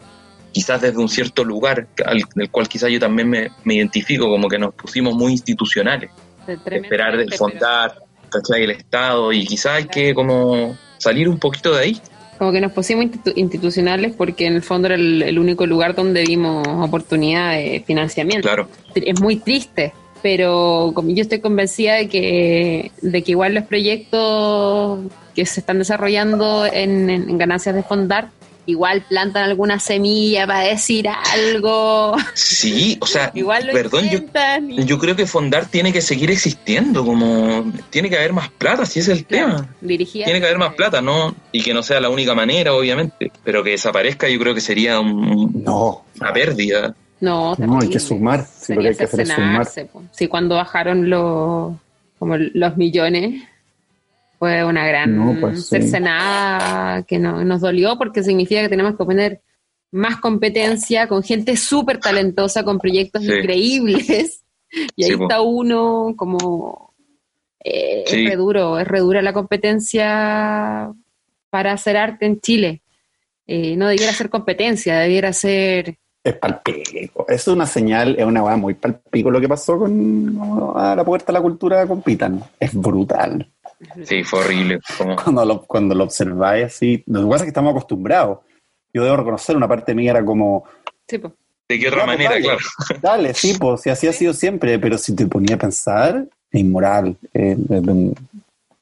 quizás 0.53 0.81
desde 0.81 0.97
un 0.97 1.09
cierto 1.09 1.45
lugar, 1.45 1.87
al, 2.07 2.23
del 2.35 2.51
cual 2.51 2.69
quizás 2.69 2.91
yo 2.91 2.99
también 2.99 3.29
me, 3.29 3.51
me, 3.65 3.75
identifico, 3.75 4.27
como 4.29 4.49
que 4.49 4.59
nos 4.59 4.75
pusimos 4.75 5.15
muy 5.15 5.33
institucionales, 5.33 6.11
esperar 6.47 7.19
de 7.19 7.37
fondar, 7.37 7.99
¿cachai? 8.37 8.65
El 8.65 8.71
Estado, 8.71 9.33
y 9.33 9.45
quizás 9.45 9.73
hay 9.73 9.85
que 9.87 10.15
como 10.15 10.77
salir 10.99 11.29
un 11.29 11.39
poquito 11.39 11.75
de 11.75 11.81
ahí. 11.81 12.01
Como 12.39 12.53
que 12.53 12.61
nos 12.61 12.73
pusimos 12.73 13.07
institucionales 13.35 14.15
porque 14.15 14.47
en 14.47 14.57
el 14.57 14.63
fondo 14.63 14.87
era 14.87 14.97
el, 14.97 15.23
el 15.23 15.39
único 15.39 15.65
lugar 15.67 15.95
donde 15.95 16.23
vimos 16.25 16.67
oportunidad 16.69 17.53
de 17.53 17.83
financiamiento. 17.87 18.47
Claro. 18.47 18.69
Es 18.95 19.21
muy 19.21 19.37
triste 19.37 19.93
pero 20.27 20.93
yo 20.93 21.23
estoy 21.23 21.39
convencida 21.39 21.95
de 21.95 22.09
que, 22.09 22.91
de 23.01 23.23
que 23.23 23.31
igual 23.31 23.55
los 23.55 23.63
proyectos 23.63 24.99
que 25.37 25.47
se 25.47 25.61
están 25.61 25.79
desarrollando 25.79 26.67
en, 26.67 27.11
en 27.11 27.39
ganancias 27.39 27.77
de 27.77 27.85
fondar 27.85 28.31
igual 28.67 29.03
plantan 29.09 29.45
alguna 29.45 29.79
semilla 29.79 30.47
para 30.47 30.61
decir 30.61 31.09
algo. 31.09 32.17
Sí, 32.35 32.99
o 33.01 33.07
sea, 33.07 33.31
igual 33.35 33.69
perdón, 33.73 34.09
yo, 34.11 34.21
y... 34.69 34.85
yo, 34.85 34.99
creo 34.99 35.17
que 35.17 35.27
Fondar 35.27 35.67
tiene 35.67 35.93
que 35.93 36.01
seguir 36.01 36.31
existiendo, 36.31 37.05
como 37.05 37.73
tiene 37.91 38.11
que 38.11 38.17
haber 38.17 38.33
más 38.33 38.51
plata, 38.51 38.85
si 38.85 39.01
es 39.01 39.09
el 39.09 39.25
claro, 39.25 39.57
tema. 39.57 39.75
Dirigida 39.81 40.25
tiene 40.25 40.41
que 40.41 40.47
haber 40.47 40.59
más 40.59 40.75
plata, 40.75 41.01
¿no? 41.01 41.35
Y 41.53 41.63
que 41.63 41.73
no 41.73 41.83
sea 41.83 42.01
la 42.01 42.11
única 42.11 42.35
manera, 42.35 42.75
obviamente, 42.75 43.33
pero 43.45 43.63
que 43.63 43.71
desaparezca 43.71 44.29
yo 44.29 44.39
creo 44.39 44.55
que 44.55 44.61
sería 44.61 45.01
un, 45.01 45.63
no. 45.65 46.05
una 46.21 46.33
pérdida. 46.33 46.95
No, 47.21 47.55
no, 47.59 47.81
hay 47.81 47.89
que 47.89 48.01
sumar. 48.01 48.47
Si 48.47 48.75
lo 48.75 48.83
que 48.83 48.89
hay 48.89 48.97
que 48.97 49.05
hacer 49.05 49.21
es 49.21 49.29
sumar. 49.31 49.67
Sí, 50.11 50.29
cuando 50.29 50.57
bajaron 50.57 51.09
los, 51.09 51.75
como 52.19 52.37
los 52.37 52.77
millones, 52.77 53.43
fue 54.39 54.65
una 54.65 54.87
gran 54.87 55.17
no, 55.17 55.37
pues, 55.41 55.69
cercenada 55.69 57.03
que 57.05 57.19
no, 57.19 57.45
nos 57.45 57.61
dolió 57.61 57.97
porque 57.97 58.23
significa 58.23 58.63
que 58.63 58.69
tenemos 58.69 58.97
que 58.97 59.05
poner 59.05 59.43
más 59.93 60.17
competencia 60.17 61.09
con 61.09 61.23
gente 61.23 61.57
súper 61.57 61.99
talentosa, 61.99 62.65
con 62.65 62.79
proyectos 62.79 63.25
sí. 63.25 63.33
increíbles. 63.33 64.43
Y 64.97 65.05
ahí 65.05 65.13
sí, 65.13 65.19
está 65.21 65.41
uno 65.41 66.15
como... 66.17 66.93
Eh, 67.65 68.05
es 68.07 68.13
re 68.31 68.37
duro, 68.37 68.79
es 68.79 68.87
re 68.87 69.01
dura 69.01 69.23
la 69.23 69.33
competencia 69.33 70.93
para 71.51 71.73
hacer 71.73 71.97
arte 71.97 72.27
en 72.27 72.41
Chile. 72.41 72.83
Eh, 73.47 73.77
no 73.77 73.89
debiera 73.89 74.13
ser 74.13 74.29
competencia, 74.29 74.99
debiera 74.99 75.33
ser 75.33 75.97
es 76.27 76.35
palpico. 76.35 77.25
Es 77.29 77.47
una 77.47 77.67
señal, 77.67 78.17
es 78.19 78.27
una 78.27 78.43
weá 78.43 78.57
muy 78.57 78.75
palpico 78.75 79.31
lo 79.31 79.41
que 79.41 79.49
pasó 79.49 79.79
con 79.79 80.73
a 80.75 80.97
la 80.97 81.05
puerta 81.05 81.27
de 81.27 81.33
la 81.35 81.41
cultura 81.41 81.87
con 81.87 82.03
Pitan. 82.03 82.43
Es 82.59 82.75
brutal. 82.75 83.49
Sí, 84.05 84.23
fue 84.25 84.41
horrible. 84.41 84.81
Como... 84.99 85.17
Cuando, 85.23 85.45
lo, 85.45 85.63
cuando 85.63 85.95
lo 85.95 86.05
observáis 86.05 86.67
así, 86.67 87.03
lo 87.07 87.23
que 87.23 87.27
pasa 87.27 87.37
es 87.37 87.43
que 87.43 87.49
estamos 87.49 87.71
acostumbrados. 87.73 88.39
Yo 88.93 89.05
debo 89.05 89.17
reconocer, 89.19 89.57
una 89.57 89.69
parte 89.69 89.95
mía 89.95 90.13
era 90.13 90.25
como, 90.25 90.65
sí. 91.07 91.21
¿De 91.69 91.79
qué 91.81 91.89
otra 91.89 92.07
manera, 92.07 92.31
dale. 92.31 92.43
claro? 92.45 92.59
Dale, 93.03 93.35
sí, 93.35 93.57
pues, 93.59 93.83
si 93.83 93.91
así 93.91 94.07
ha 94.07 94.13
sido 94.13 94.33
siempre, 94.33 94.79
pero 94.79 94.97
si 94.97 95.15
te 95.17 95.27
ponía 95.27 95.57
a 95.57 95.59
pensar, 95.59 96.25
es 96.51 96.61
inmoral. 96.61 97.17
eh, 97.35 97.57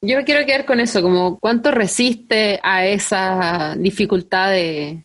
Yo 0.01 0.17
me 0.17 0.23
quiero 0.23 0.45
quedar 0.45 0.65
con 0.65 0.79
eso, 0.79 1.01
como 1.01 1.39
cuánto 1.39 1.71
resiste 1.71 2.59
a 2.61 2.85
esa 2.85 3.75
dificultad 3.75 4.51
de, 4.51 5.03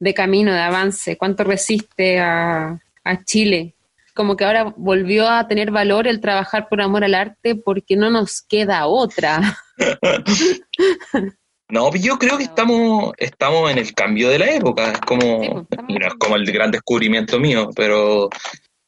de 0.00 0.14
camino, 0.14 0.52
de 0.52 0.60
avance, 0.60 1.18
cuánto 1.18 1.44
resiste 1.44 2.18
a, 2.18 2.80
a 3.04 3.24
Chile. 3.24 3.74
Como 4.18 4.36
que 4.36 4.44
ahora 4.44 4.74
volvió 4.76 5.28
a 5.28 5.46
tener 5.46 5.70
valor 5.70 6.08
el 6.08 6.20
trabajar 6.20 6.68
por 6.68 6.82
amor 6.82 7.04
al 7.04 7.14
arte 7.14 7.54
porque 7.54 7.94
no 7.94 8.10
nos 8.10 8.42
queda 8.42 8.88
otra. 8.88 9.56
No, 11.70 11.94
yo 11.94 12.18
creo 12.18 12.38
que 12.38 12.44
estamos, 12.44 13.12
estamos 13.18 13.70
en 13.70 13.76
el 13.76 13.92
cambio 13.92 14.30
de 14.30 14.38
la 14.38 14.50
época. 14.52 14.90
Es 14.92 15.00
como, 15.02 15.66
pues, 15.66 15.80
no 15.86 16.06
es 16.06 16.14
como 16.14 16.36
el 16.36 16.50
gran 16.50 16.70
descubrimiento 16.70 17.38
mío, 17.38 17.68
pero 17.76 18.30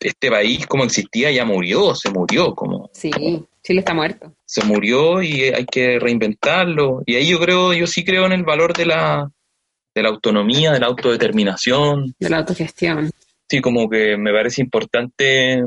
este 0.01 0.31
país 0.31 0.67
como 0.67 0.85
existía 0.85 1.31
ya 1.31 1.45
murió, 1.45 1.95
se 1.95 2.09
murió, 2.09 2.55
como 2.55 2.89
Sí, 2.95 3.11
Chile 3.63 3.81
está 3.81 3.93
muerto. 3.93 4.33
se 4.47 4.65
murió 4.65 5.23
y 5.23 5.43
hay 5.43 5.67
que 5.67 5.99
reinventarlo. 5.99 7.03
Y 7.05 7.17
ahí 7.17 7.29
yo 7.29 7.39
creo, 7.39 7.75
yo 7.75 7.87
sí 7.87 8.03
creo 8.03 8.25
en 8.25 8.33
el 8.33 8.45
valor 8.45 8.75
de 8.75 8.87
la, 8.87 9.31
de 9.95 10.03
la 10.03 10.09
autonomía, 10.09 10.73
de 10.73 10.81
la 10.81 10.87
autodeterminación. 10.87 12.15
De 12.19 12.31
la 12.31 12.39
autogestión. 12.39 13.11
Sí, 13.51 13.61
como 13.61 13.91
que 13.91 14.17
me 14.17 14.33
parece 14.33 14.63
importante 14.63 15.61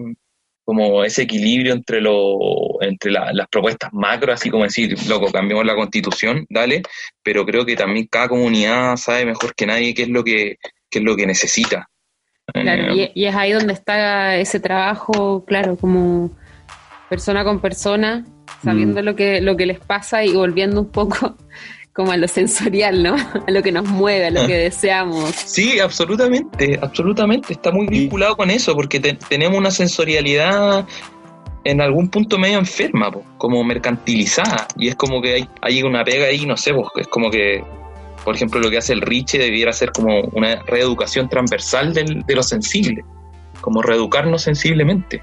como 0.63 1.03
ese 1.03 1.23
equilibrio 1.23 1.73
entre 1.73 1.99
lo, 1.99 2.81
entre 2.81 3.11
la- 3.11 3.33
las 3.33 3.49
propuestas 3.49 3.91
macro, 3.91 4.31
así 4.31 4.49
como 4.49 4.63
decir, 4.63 4.95
loco, 5.09 5.29
cambiamos 5.29 5.65
la 5.65 5.75
constitución, 5.75 6.45
dale, 6.49 6.81
pero 7.21 7.45
creo 7.45 7.65
que 7.65 7.75
también 7.75 8.07
cada 8.09 8.29
comunidad 8.29 8.95
sabe 8.95 9.25
mejor 9.25 9.53
que 9.53 9.65
nadie 9.65 9.93
qué 9.93 10.03
es 10.03 10.09
lo 10.09 10.23
que, 10.23 10.55
qué 10.89 10.99
es 10.99 11.03
lo 11.03 11.17
que 11.17 11.27
necesita. 11.27 11.89
Claro, 12.53 12.93
Eh, 12.93 13.11
y, 13.13 13.23
y 13.23 13.25
es 13.25 13.35
ahí 13.35 13.51
donde 13.51 13.73
está 13.73 14.37
ese 14.37 14.61
trabajo, 14.61 15.43
claro, 15.43 15.75
como 15.75 16.31
persona 17.09 17.43
con 17.43 17.59
persona, 17.59 18.25
sabiendo 18.63 19.01
lo 19.01 19.15
que 19.17 19.41
lo 19.41 19.57
que 19.57 19.65
les 19.65 19.79
pasa 19.81 20.23
y 20.23 20.33
volviendo 20.33 20.79
un 20.79 20.89
poco 20.91 21.35
como 21.93 22.11
a 22.11 22.17
lo 22.17 22.27
sensorial, 22.27 23.03
¿no? 23.03 23.15
A 23.47 23.51
lo 23.51 23.61
que 23.61 23.71
nos 23.71 23.85
mueve, 23.85 24.25
a 24.27 24.31
lo 24.31 24.47
que 24.47 24.57
deseamos. 24.57 25.29
Sí, 25.35 25.79
absolutamente, 25.79 26.79
absolutamente. 26.81 27.53
Está 27.53 27.71
muy 27.71 27.85
vinculado 27.87 28.35
con 28.35 28.49
eso, 28.49 28.73
porque 28.73 28.99
te- 28.99 29.13
tenemos 29.13 29.57
una 29.59 29.69
sensorialidad 29.71 30.85
en 31.65 31.81
algún 31.81 32.09
punto 32.09 32.37
medio 32.37 32.57
enferma, 32.59 33.11
po, 33.11 33.23
como 33.37 33.63
mercantilizada. 33.63 34.67
Y 34.77 34.87
es 34.89 34.95
como 34.95 35.21
que 35.21 35.33
hay, 35.35 35.49
hay 35.61 35.83
una 35.83 36.03
pega 36.03 36.25
ahí, 36.25 36.45
no 36.45 36.57
sé, 36.57 36.71
es 36.95 37.07
como 37.07 37.29
que, 37.29 37.63
por 38.25 38.35
ejemplo, 38.35 38.59
lo 38.59 38.69
que 38.69 38.77
hace 38.79 38.93
el 38.93 39.01
Riche 39.01 39.37
debiera 39.37 39.71
ser 39.71 39.91
como 39.91 40.21
una 40.33 40.61
reeducación 40.63 41.29
transversal 41.29 41.93
del- 41.93 42.23
de 42.25 42.35
lo 42.35 42.43
sensible, 42.43 43.03
como 43.61 43.81
reeducarnos 43.81 44.41
sensiblemente. 44.41 45.21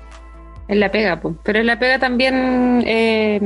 Es 0.70 0.76
la 0.76 0.90
pega, 0.92 1.20
po. 1.20 1.34
pero 1.42 1.58
es 1.58 1.64
la 1.64 1.78
pega 1.80 1.98
también 1.98 2.82
eh, 2.86 3.40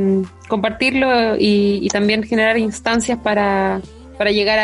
compartirlo 0.47 1.37
y, 1.39 1.89
también 1.89 2.23
generar 2.23 2.59
instancias 2.59 3.19
para, 3.19 3.81
para 4.19 4.31
llegar 4.31 4.59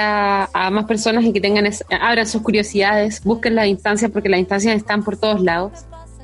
a, 0.52 0.70
más 0.70 0.84
personas 0.84 1.24
y 1.24 1.32
que 1.32 1.40
tengan 1.40 1.64
es- 1.66 1.84
abran 2.00 2.26
sus 2.26 2.42
curiosidades, 2.42 3.24
busquen 3.24 3.54
las 3.54 3.66
instancias 3.66 4.10
porque 4.10 4.28
las 4.28 4.40
instancias 4.40 4.76
están 4.76 5.02
por 5.02 5.16
todos 5.16 5.40
lados 5.40 5.72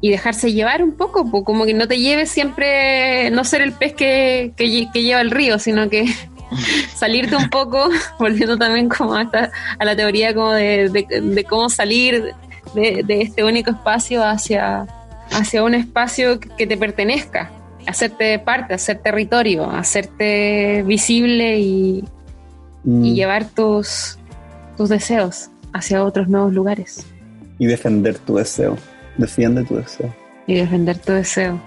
y 0.03 0.11
dejarse 0.11 0.53
llevar 0.53 0.83
un 0.83 0.92
poco, 0.92 1.25
po, 1.31 1.42
como 1.42 1.64
que 1.64 1.72
no 1.72 1.88
te 1.88 1.99
lleves 1.99 2.29
siempre, 2.31 3.31
no 3.31 3.42
ser 3.44 3.62
el 3.62 3.72
pez 3.72 3.94
que, 3.94 4.53
que, 4.57 4.66
lle- 4.66 4.90
que 4.92 5.03
lleva 5.03 5.22
el 5.22 5.31
río, 5.31 5.59
sino 5.59 5.88
que 5.88 6.05
salirte 6.94 7.35
un 7.37 7.49
poco, 7.49 7.88
volviendo 8.18 8.59
también 8.59 8.90
como 8.90 9.14
a, 9.14 9.22
esta- 9.22 9.51
a 9.79 9.85
la 9.87 9.96
teoría 9.96 10.35
como 10.35 10.53
de, 10.53 10.90
de- 10.90 11.44
cómo 11.44 11.70
salir 11.70 12.35
de 12.75 13.22
este 13.22 13.42
único 13.42 13.70
espacio 13.70 14.22
hacia, 14.22 14.87
hacia 15.32 15.62
un 15.64 15.74
espacio 15.74 16.38
que- 16.40 16.66
te 16.66 16.76
pertenezca, 16.76 17.50
hacerte 17.86 18.38
parte, 18.38 18.74
hacer 18.74 18.98
territorio, 18.98 19.70
hacerte 19.70 20.82
visible 20.84 21.58
y, 21.58 22.04
mm, 22.84 23.04
y 23.04 23.14
llevar 23.14 23.44
tus, 23.46 24.18
tus 24.76 24.88
deseos 24.88 25.50
hacia 25.72 26.02
otros 26.04 26.28
nuevos 26.28 26.52
lugares 26.52 27.06
y 27.58 27.66
defender 27.66 28.18
tu 28.18 28.36
deseo. 28.36 28.76
Defiende 29.18 29.64
tu 29.64 29.76
deseo. 29.76 30.14
y 30.48 30.54
defender 30.54 30.96
tu 30.98 31.12
deseo. 31.12 31.60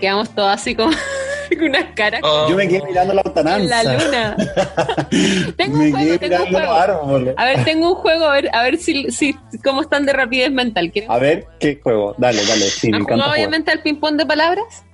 Quedamos 0.00 0.28
todos 0.34 0.50
así 0.52 0.74
como 0.74 0.90
con 1.58 1.68
unas 1.68 1.94
caras 1.94 2.20
Oh, 2.22 2.48
Yo 2.48 2.56
me 2.56 2.68
quedé 2.68 2.82
mirando 2.86 3.14
la 3.14 3.20
en 3.20 3.24
lontananza. 3.26 3.82
la 3.82 3.92
luna. 4.04 4.36
tengo 5.56 5.76
me 5.76 5.84
un 5.86 5.92
juego, 5.92 6.18
quedé 6.18 6.18
tengo 6.30 6.44
un 6.44 6.50
juego. 6.50 6.72
árboles. 6.72 7.34
A 7.36 7.44
ver, 7.44 7.64
tengo 7.64 7.88
un 7.90 7.94
juego, 7.96 8.24
a 8.26 8.32
ver, 8.32 8.50
a 8.54 8.62
ver 8.62 8.76
si, 8.78 9.10
si 9.10 9.34
cómo 9.62 9.80
están 9.82 10.06
de 10.06 10.12
rapidez 10.12 10.50
mental. 10.50 10.92
A 11.08 11.18
ver, 11.18 11.46
¿qué 11.60 11.80
juego? 11.82 12.14
Dale, 12.18 12.44
dale. 12.44 12.64
Sí, 12.66 12.90
me 12.90 12.96
¿Han 12.96 13.02
encanta 13.02 13.30
obviamente 13.32 13.70
al 13.70 13.82
ping-pong 13.82 14.16
de 14.16 14.26
palabras? 14.26 14.84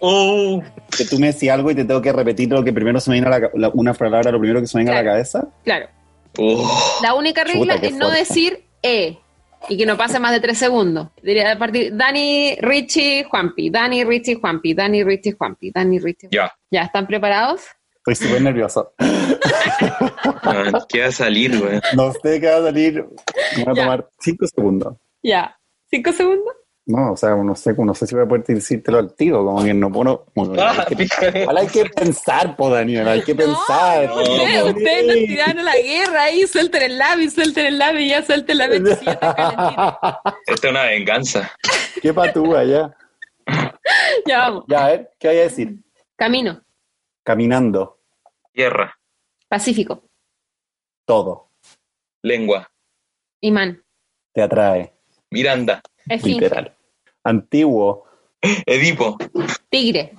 oh, 0.00 0.62
Que 0.96 1.04
tú 1.04 1.18
me 1.18 1.28
decís 1.32 1.50
algo 1.50 1.70
y 1.70 1.74
te 1.74 1.84
tengo 1.84 2.02
que 2.02 2.12
repetir 2.12 2.50
lo 2.50 2.62
que 2.62 2.72
primero 2.72 3.00
se 3.00 3.10
me 3.10 3.14
viene 3.20 3.28
a 3.34 3.38
la, 3.38 3.50
la- 3.54 3.70
una 3.74 3.94
palabra, 3.94 4.30
lo 4.30 4.38
primero 4.38 4.60
que 4.60 4.66
se 4.66 4.76
me 4.78 4.84
venga 4.84 4.98
a 4.98 5.02
la 5.02 5.10
cabeza. 5.10 5.48
Claro. 5.64 5.86
oh. 6.38 6.98
La 7.02 7.14
única 7.14 7.44
regla 7.44 7.74
Chuta, 7.76 7.86
es 7.86 7.94
no 7.94 8.10
decir 8.10 8.64
E 8.82 9.18
y 9.68 9.76
que 9.76 9.86
no 9.86 9.96
pase 9.96 10.18
más 10.20 10.32
de 10.32 10.40
tres 10.40 10.58
segundos. 10.58 11.08
Diría 11.22 11.52
a 11.52 11.58
partir 11.58 11.94
Dani, 11.96 12.56
Richie, 12.60 13.24
Juanpi, 13.24 13.70
Dani, 13.70 14.04
Richie, 14.04 14.36
Juanpi, 14.36 14.74
Dani, 14.74 15.02
Richie, 15.04 15.32
Juanpi, 15.32 15.70
Dani, 15.70 15.98
Richie. 15.98 16.28
Ya, 16.30 16.52
¿Ya 16.70 16.82
están 16.82 17.06
preparados? 17.06 17.62
Estoy 18.06 18.28
súper 18.28 18.42
nervioso. 18.42 18.94
¿qué 20.88 21.00
va 21.00 21.06
a 21.08 21.12
salir, 21.12 21.58
güey? 21.58 21.80
No 21.96 22.12
sé 22.12 22.40
qué 22.40 22.46
va 22.50 22.56
a 22.58 22.62
salir. 22.62 23.04
Me 23.56 23.64
voy 23.64 23.72
a 23.72 23.74
Ya. 23.74 23.82
tomar 23.82 24.08
cinco 24.20 24.46
segundos. 24.46 24.94
Ya. 25.22 25.58
¿Cinco 25.90 26.12
segundos? 26.12 26.54
No, 26.88 27.12
o 27.12 27.16
sea, 27.16 27.34
no 27.34 27.54
sé, 27.56 27.74
no 27.76 27.94
sé 27.94 28.06
si 28.06 28.14
voy 28.14 28.24
a 28.24 28.28
poder 28.28 28.44
decírtelo 28.44 28.98
al 28.98 29.12
tiro, 29.14 29.44
como 29.44 29.64
que 29.64 29.74
no 29.74 29.90
puedo. 29.90 30.24
como 30.32 30.52
que 30.52 30.60
Ah, 30.60 30.86
hay, 30.88 30.96
que, 30.96 31.40
igual 31.40 31.56
hay 31.56 31.66
que 31.66 31.84
pensar, 31.86 32.54
po, 32.56 32.70
Daniel, 32.70 33.08
hay 33.08 33.22
que 33.22 33.34
pensar. 33.34 34.06
No, 34.08 34.22
ustedes, 34.22 34.62
ustedes 34.62 35.06
nos 35.06 35.14
tiraron 35.26 35.58
a 35.58 35.62
la 35.64 35.76
guerra 35.76 36.22
ahí, 36.22 36.46
suelten 36.46 36.82
el 36.82 36.96
lápiz, 36.98 37.30
suelten 37.34 37.66
el 37.66 37.78
lápiz, 37.78 38.08
ya 38.08 38.22
suelten 38.24 38.58
la 38.58 38.68
calentito. 38.68 39.10
Esta 40.46 40.68
es 40.68 40.70
una 40.70 40.84
venganza. 40.84 41.50
Qué 42.00 42.14
patúa, 42.14 42.62
ya. 42.64 42.96
Ya 44.26 44.38
vamos. 44.38 44.64
Ya, 44.68 44.84
a 44.84 44.88
ver, 44.88 45.12
¿qué 45.18 45.28
hay 45.28 45.38
a 45.38 45.42
decir? 45.42 45.76
Camino, 46.16 46.54
Tierra, 46.54 46.62
Caminando, 47.24 48.00
Pacífico, 49.48 50.08
todo 51.04 51.50
lengua, 52.22 52.68
imán, 53.40 53.84
te 54.32 54.42
atrae, 54.42 54.92
Miranda, 55.30 55.80
esfinge, 56.08 56.40
literal. 56.40 56.75
Antiguo, 57.26 58.04
Edipo, 58.40 59.18
tigre, 59.68 60.12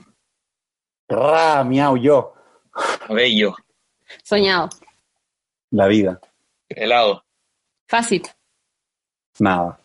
ra, 1.07 1.63
miau, 1.63 1.95
yo, 1.95 2.33
Bello, 3.09 3.55
soñado, 4.23 4.67
la 5.71 5.87
vida, 5.87 6.19
helado. 6.67 7.23
fácil, 7.87 8.23
nada. 9.39 9.79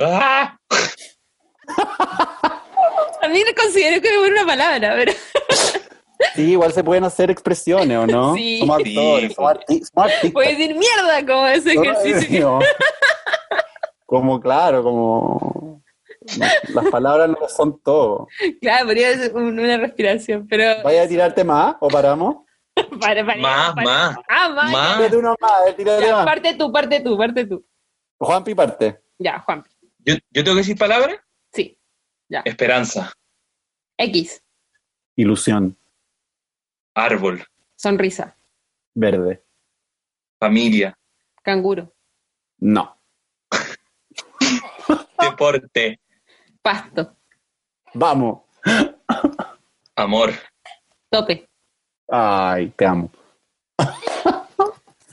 ¡Ah! 0.00 0.56
A 3.20 3.28
mí 3.28 3.42
no 3.46 3.52
considero 3.62 4.00
que 4.00 4.08
es 4.08 4.16
una 4.30 4.46
palabra, 4.46 4.94
pero 4.96 5.12
Sí, 6.34 6.52
igual 6.52 6.72
se 6.72 6.82
pueden 6.82 7.04
hacer 7.04 7.30
expresiones, 7.30 7.96
¿o 7.98 8.06
no? 8.06 8.34
Sí. 8.34 8.58
Somos 8.60 8.82
Sí. 8.82 8.96
actores, 8.96 9.34
somos, 9.34 9.52
arti- 9.52 9.84
somos 9.84 10.04
artistas. 10.06 10.32
puedes 10.32 10.56
decir 10.58 10.74
mierda 10.76 11.26
como 11.26 11.46
ese 11.46 11.72
ejercicio. 11.74 12.58
como 14.06 14.40
claro, 14.40 14.82
como 14.82 15.82
las 16.36 16.86
palabras 16.90 17.28
no 17.28 17.48
son 17.48 17.80
todo. 17.80 18.28
Claro, 18.60 18.86
podría 18.86 19.14
ser 19.16 19.34
un- 19.34 19.58
una 19.58 19.76
respiración, 19.78 20.46
pero. 20.48 20.82
¿Vaya 20.82 21.02
a 21.04 21.08
tirarte 21.08 21.44
más 21.44 21.76
o 21.80 21.88
paramos? 21.88 22.44
Para, 23.00 23.26
para, 23.26 23.36
Más, 23.40 23.74
para. 23.74 23.84
más. 23.84 24.16
Ah, 24.28 24.48
más. 24.50 24.72
Más. 24.72 24.96
Tírate 24.98 25.16
uno 25.16 25.34
más, 25.40 25.64
ver, 25.64 25.74
tírate 25.76 26.06
Ya, 26.06 26.12
más. 26.16 26.24
parte 26.24 26.54
tú, 26.54 26.70
parte 26.72 27.00
tú, 27.00 27.18
parte 27.18 27.44
tú. 27.46 27.66
Juanpi 28.18 28.54
parte. 28.54 29.00
Ya, 29.18 29.40
Juan. 29.40 29.64
¿Yo, 30.04 30.14
yo 30.30 30.44
tengo 30.44 30.52
que 30.54 30.60
decir 30.60 30.78
palabras? 30.78 31.16
Sí. 31.52 31.76
Ya. 32.28 32.42
Esperanza, 32.44 33.12
X. 33.96 34.42
Ilusión, 35.16 35.76
árbol, 36.94 37.44
Sonrisa. 37.74 38.36
verde. 38.94 39.42
familia, 40.38 40.96
Canguro. 41.42 41.92
No. 42.58 42.96
deporte, 45.20 46.00
Pasto. 46.62 47.14
Vamos. 47.94 48.40
amor, 49.96 50.32
Tope. 51.10 51.48
Ay, 52.10 52.68
te 52.76 52.86
amo. 52.86 53.10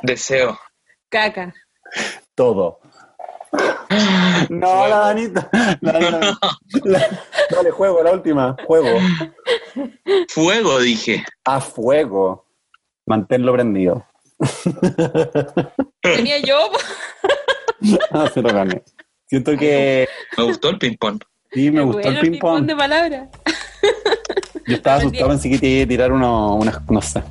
deseo, 0.03 0.58
Caca. 1.10 1.53
Todo. 2.36 2.79
No, 4.49 4.88
la 4.88 4.99
Danita. 4.99 5.49
La 5.81 5.93
Danita. 5.93 6.38
La- 6.84 7.10
Dale, 7.49 7.71
juego, 7.71 8.03
la 8.03 8.12
última. 8.12 8.55
Juego. 8.65 8.99
fuego, 10.29 10.79
dije. 10.79 11.23
A 11.45 11.62
fuego. 11.62 12.45
Manténlo 13.05 13.53
prendido. 13.53 14.05
Tenía 16.01 16.39
yo. 16.39 16.69
Ah, 18.10 18.27
se 18.34 18.41
lo 18.41 18.49
gané. 18.51 18.81
Siento 19.27 19.55
que 19.58 20.08
Me 20.38 20.43
gustó 20.45 20.69
el 20.69 20.79
ping-pong. 20.79 21.21
Sí, 21.56 21.72
me 21.72 21.82
gustó 21.82 22.02
bueno 22.04 22.20
el 22.22 22.30
ping-pong. 22.32 22.65
de 22.65 22.76
palabras. 22.76 23.30
Yo 24.68 24.76
estaba 24.76 24.98
asustado, 25.00 25.30
pensé 25.30 25.50
que 25.50 25.58
te 25.58 25.68
iba 25.68 25.84
a 25.84 25.88
tirar 25.88 26.12
uno, 26.12 26.56
unas, 26.56 26.80
no 26.89 27.02
sé. 27.02 27.24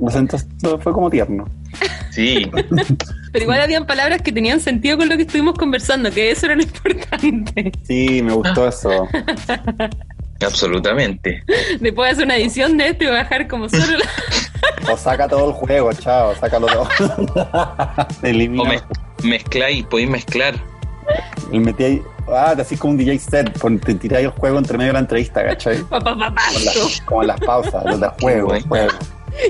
Entonces 0.00 0.46
fue 0.80 0.92
como 0.92 1.10
tierno. 1.10 1.44
Sí, 2.10 2.50
Pero 3.32 3.42
igual 3.44 3.60
habían 3.60 3.86
palabras 3.86 4.22
que 4.22 4.32
tenían 4.32 4.58
sentido 4.60 4.96
con 4.98 5.08
lo 5.08 5.16
que 5.16 5.22
estuvimos 5.22 5.54
conversando, 5.54 6.10
que 6.10 6.30
eso 6.30 6.46
era 6.46 6.56
lo 6.56 6.62
importante. 6.62 7.70
Sí, 7.84 8.20
me 8.22 8.32
gustó 8.32 8.66
eso. 8.66 9.06
absolutamente. 10.44 11.42
Después 11.80 12.08
de 12.08 12.12
hacer 12.12 12.24
una 12.24 12.36
edición 12.36 12.76
de 12.76 12.88
esto 12.88 13.04
y 13.04 13.08
bajar 13.08 13.46
como 13.46 13.68
solo 13.68 13.84
la... 13.98 14.92
O 14.92 14.96
saca 14.96 15.28
todo 15.28 15.48
el 15.48 15.52
juego, 15.54 15.92
chao, 15.92 16.34
sácalo 16.34 16.66
todo. 16.66 16.88
Elimina. 18.22 18.62
O 18.62 18.66
me- 18.66 18.80
mezcláis, 19.22 19.84
podéis 19.84 20.10
mezclar. 20.10 20.54
Y 21.52 21.58
metí 21.60 21.84
ahí, 21.84 22.02
ah, 22.32 22.54
así 22.58 22.76
como 22.76 22.92
un 22.92 22.96
DJ 22.98 23.18
set, 23.18 23.58
pon- 23.58 23.78
te 23.78 23.94
tiráis 23.94 24.26
el 24.26 24.32
juego 24.32 24.58
entre 24.58 24.76
medio 24.78 24.88
de 24.90 24.94
la 24.94 24.98
entrevista, 25.00 25.44
¿cachai? 25.44 25.82
pa, 25.84 26.00
pa, 26.00 26.16
pa, 26.16 26.34
pa, 26.34 26.42
Con 26.52 26.64
las- 26.64 27.00
como 27.04 27.20
en 27.22 27.28
las 27.28 27.40
pausas, 27.40 27.84
los 27.84 28.00
de 28.00 28.08
juego, 28.20 28.54
juego. 28.68 28.92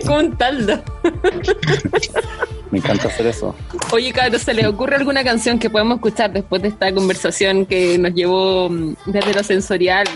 como 0.06 0.18
un 0.18 0.36
taldo. 0.36 0.80
Me 2.70 2.78
encanta 2.78 3.08
hacer 3.08 3.26
eso. 3.26 3.54
Oye, 3.90 4.12
cabros, 4.12 4.42
¿se 4.42 4.54
les 4.54 4.64
ocurre 4.66 4.94
alguna 4.94 5.24
canción 5.24 5.58
que 5.58 5.68
podemos 5.68 5.96
escuchar 5.96 6.32
después 6.32 6.62
de 6.62 6.68
esta 6.68 6.92
conversación 6.94 7.66
que 7.66 7.98
nos 7.98 8.14
llevó 8.14 8.68
mm, 8.70 8.94
desde 9.06 9.34
lo 9.34 9.42
sensorial 9.42 10.06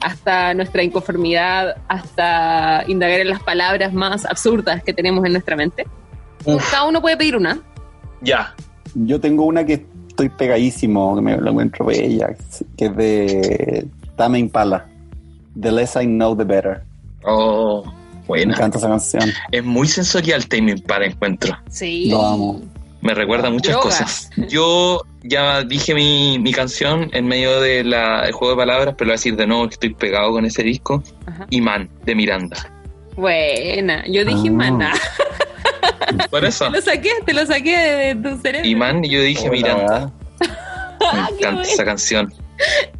hasta 0.00 0.54
nuestra 0.54 0.84
inconformidad, 0.84 1.74
hasta 1.88 2.84
indagar 2.86 3.18
en 3.20 3.30
las 3.30 3.42
palabras 3.42 3.92
más 3.92 4.24
absurdas 4.26 4.80
que 4.84 4.92
tenemos 4.92 5.24
en 5.24 5.32
nuestra 5.32 5.56
mente? 5.56 5.86
Cada 6.70 6.84
uno 6.84 7.00
puede 7.00 7.16
pedir 7.16 7.36
una. 7.36 7.58
Ya. 8.20 8.54
Yo 8.94 9.20
tengo 9.20 9.44
una 9.44 9.64
que 9.66 9.84
estoy 10.14 10.28
pegadísimo, 10.28 11.16
que 11.16 11.22
me 11.22 11.36
lo 11.36 11.50
encuentro 11.50 11.84
bella, 11.86 12.28
que 12.76 12.86
es 12.86 12.96
de 12.96 13.86
Tame 14.16 14.38
Impala. 14.38 14.86
The 15.60 15.72
less 15.72 15.96
I 15.96 16.04
know, 16.06 16.36
the 16.36 16.44
better. 16.44 16.82
Oh, 17.24 17.84
Me 17.84 18.22
buena. 18.26 18.54
encanta 18.54 18.78
esa 18.78 18.88
canción. 18.88 19.30
Es 19.50 19.64
muy 19.64 19.86
sensorial 19.88 20.46
Taming 20.46 20.80
para 20.82 21.06
encuentro. 21.06 21.56
Sí. 21.68 22.10
Lo 22.10 22.24
amo. 22.24 22.60
Me 23.02 23.12
recuerda 23.14 23.50
muchas 23.50 23.72
Yoga. 23.74 23.82
cosas. 23.84 24.30
Yo 24.48 25.02
ya 25.22 25.62
dije 25.62 25.94
mi, 25.94 26.38
mi 26.38 26.52
canción 26.52 27.10
en 27.12 27.26
medio 27.26 27.60
del 27.60 27.92
juego 28.32 28.50
de 28.50 28.56
palabras, 28.56 28.94
pero 28.96 29.08
lo 29.08 29.10
voy 29.10 29.14
a 29.14 29.18
decir 29.18 29.36
de 29.36 29.46
nuevo 29.46 29.68
que 29.68 29.74
estoy 29.74 29.94
pegado 29.94 30.30
con 30.32 30.44
ese 30.46 30.62
disco. 30.62 31.02
Ajá. 31.26 31.46
Imán, 31.50 31.90
de 32.04 32.14
Miranda. 32.14 32.56
Buena. 33.16 34.04
Yo 34.06 34.24
dije 34.24 34.50
maná. 34.50 34.92
Por 36.30 36.44
eso, 36.44 36.66
Te 36.66 36.70
lo 36.72 36.82
saqué, 36.82 37.10
te 37.24 37.32
lo 37.32 37.46
saqué 37.46 37.76
de 37.78 38.14
tu 38.16 38.36
cerebro. 38.40 38.68
Imán, 38.68 39.04
y 39.04 39.08
yo 39.10 39.20
dije. 39.20 39.48
¿verdad? 39.50 40.10
Me 40.40 40.46
Ah, 41.06 41.28
encanta 41.30 41.50
bueno. 41.50 41.62
esa 41.62 41.84
canción. 41.84 42.32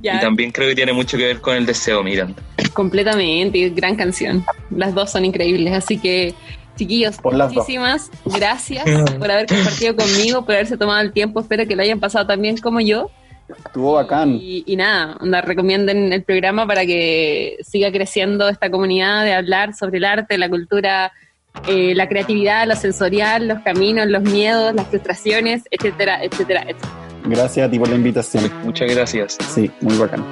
Ya, 0.03 0.17
Y 0.17 0.21
también 0.21 0.51
creo 0.51 0.69
que 0.69 0.75
tiene 0.75 0.93
mucho 0.93 1.17
que 1.17 1.27
ver 1.27 1.41
con 1.41 1.57
el 1.57 1.65
deseo, 1.65 2.03
Miranda. 2.03 2.43
completamente. 2.73 3.71
Gran 3.71 3.97
canción. 3.97 4.45
Las 4.71 4.95
dos 4.95 5.11
son 5.11 5.25
increíbles. 5.25 5.73
Así 5.73 5.99
que, 5.99 6.35
chiquillos, 6.77 7.17
Por 7.19 7.35
las 7.35 7.49
dos. 7.49 7.57
muchísimas 7.59 8.11
gracias 8.25 8.85
por 9.19 9.31
haber 9.31 9.47
compartido 9.47 9.95
conmigo, 9.97 10.45
por 10.45 10.55
haberse 10.57 10.77
tomado 10.77 11.01
el 11.01 11.13
tiempo. 11.13 11.41
Espero 11.41 11.67
que 11.67 11.77
lo 11.77 11.83
hayan 11.83 12.01
pasado 12.01 12.27
tan 12.27 12.43
bien 12.43 12.57
como 12.59 12.81
yo. 12.81 13.11
Estuvo 13.67 13.93
bacán. 13.95 14.39
Y, 14.41 14.65
y 14.67 14.77
nada, 14.77 15.17
onda, 15.21 15.41
recomienden 15.43 16.13
el 16.13 16.23
programa 16.25 16.67
para 16.67 16.85
que 16.87 17.57
siga 17.63 17.93
creciendo 17.93 18.49
esta 18.49 18.71
comunidad 18.71 19.23
de 19.25 19.35
hablar 19.35 19.75
sobre 19.75 19.99
el 19.99 20.05
arte, 20.05 20.37
la 20.39 20.49
cultura, 20.49 21.13
eh, 21.69 21.95
la 21.95 22.09
creatividad, 22.09 22.67
lo 22.67 22.77
sensorial, 22.77 23.49
los 23.49 23.61
caminos, 23.61 24.07
los 24.07 24.23
miedos, 24.23 24.75
las 24.75 24.87
frustraciones, 24.89 25.63
etcétera, 25.71 26.23
etcétera, 26.23 26.63
etcétera. 26.63 26.93
Gracias 27.27 27.67
a 27.67 27.71
ti 27.71 27.79
por 27.79 27.89
la 27.89 27.95
invitación. 27.95 28.51
Muchas 28.65 28.91
gracias. 28.91 29.39
Sí, 29.55 29.71
muy 29.81 29.97
bacán. 29.97 30.25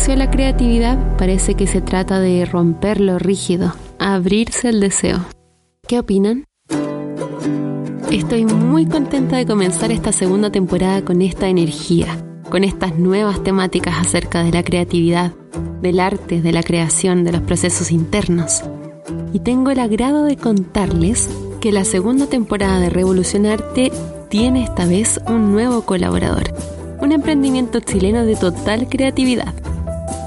Espacio 0.00 0.14
a 0.14 0.16
la 0.16 0.30
creatividad 0.30 1.16
parece 1.18 1.56
que 1.56 1.66
se 1.66 1.82
trata 1.82 2.20
de 2.20 2.46
romper 2.46 3.02
lo 3.02 3.18
rígido, 3.18 3.74
abrirse 3.98 4.68
al 4.68 4.80
deseo. 4.80 5.26
¿Qué 5.86 5.98
opinan? 5.98 6.46
Estoy 8.10 8.46
muy 8.46 8.86
contenta 8.86 9.36
de 9.36 9.44
comenzar 9.44 9.92
esta 9.92 10.10
segunda 10.10 10.50
temporada 10.50 11.04
con 11.04 11.20
esta 11.20 11.48
energía, 11.48 12.16
con 12.48 12.64
estas 12.64 12.98
nuevas 12.98 13.44
temáticas 13.44 13.98
acerca 13.98 14.42
de 14.42 14.52
la 14.52 14.62
creatividad, 14.62 15.34
del 15.82 16.00
arte, 16.00 16.40
de 16.40 16.52
la 16.52 16.62
creación, 16.62 17.22
de 17.22 17.32
los 17.32 17.42
procesos 17.42 17.90
internos. 17.90 18.62
Y 19.34 19.40
tengo 19.40 19.70
el 19.70 19.80
agrado 19.80 20.24
de 20.24 20.38
contarles 20.38 21.28
que 21.60 21.72
la 21.72 21.84
segunda 21.84 22.26
temporada 22.26 22.80
de 22.80 22.88
Revolucionarte 22.88 23.92
tiene 24.30 24.64
esta 24.64 24.86
vez 24.86 25.20
un 25.28 25.52
nuevo 25.52 25.82
colaborador, 25.82 26.54
un 27.02 27.12
emprendimiento 27.12 27.80
chileno 27.80 28.24
de 28.24 28.36
total 28.36 28.88
creatividad. 28.88 29.52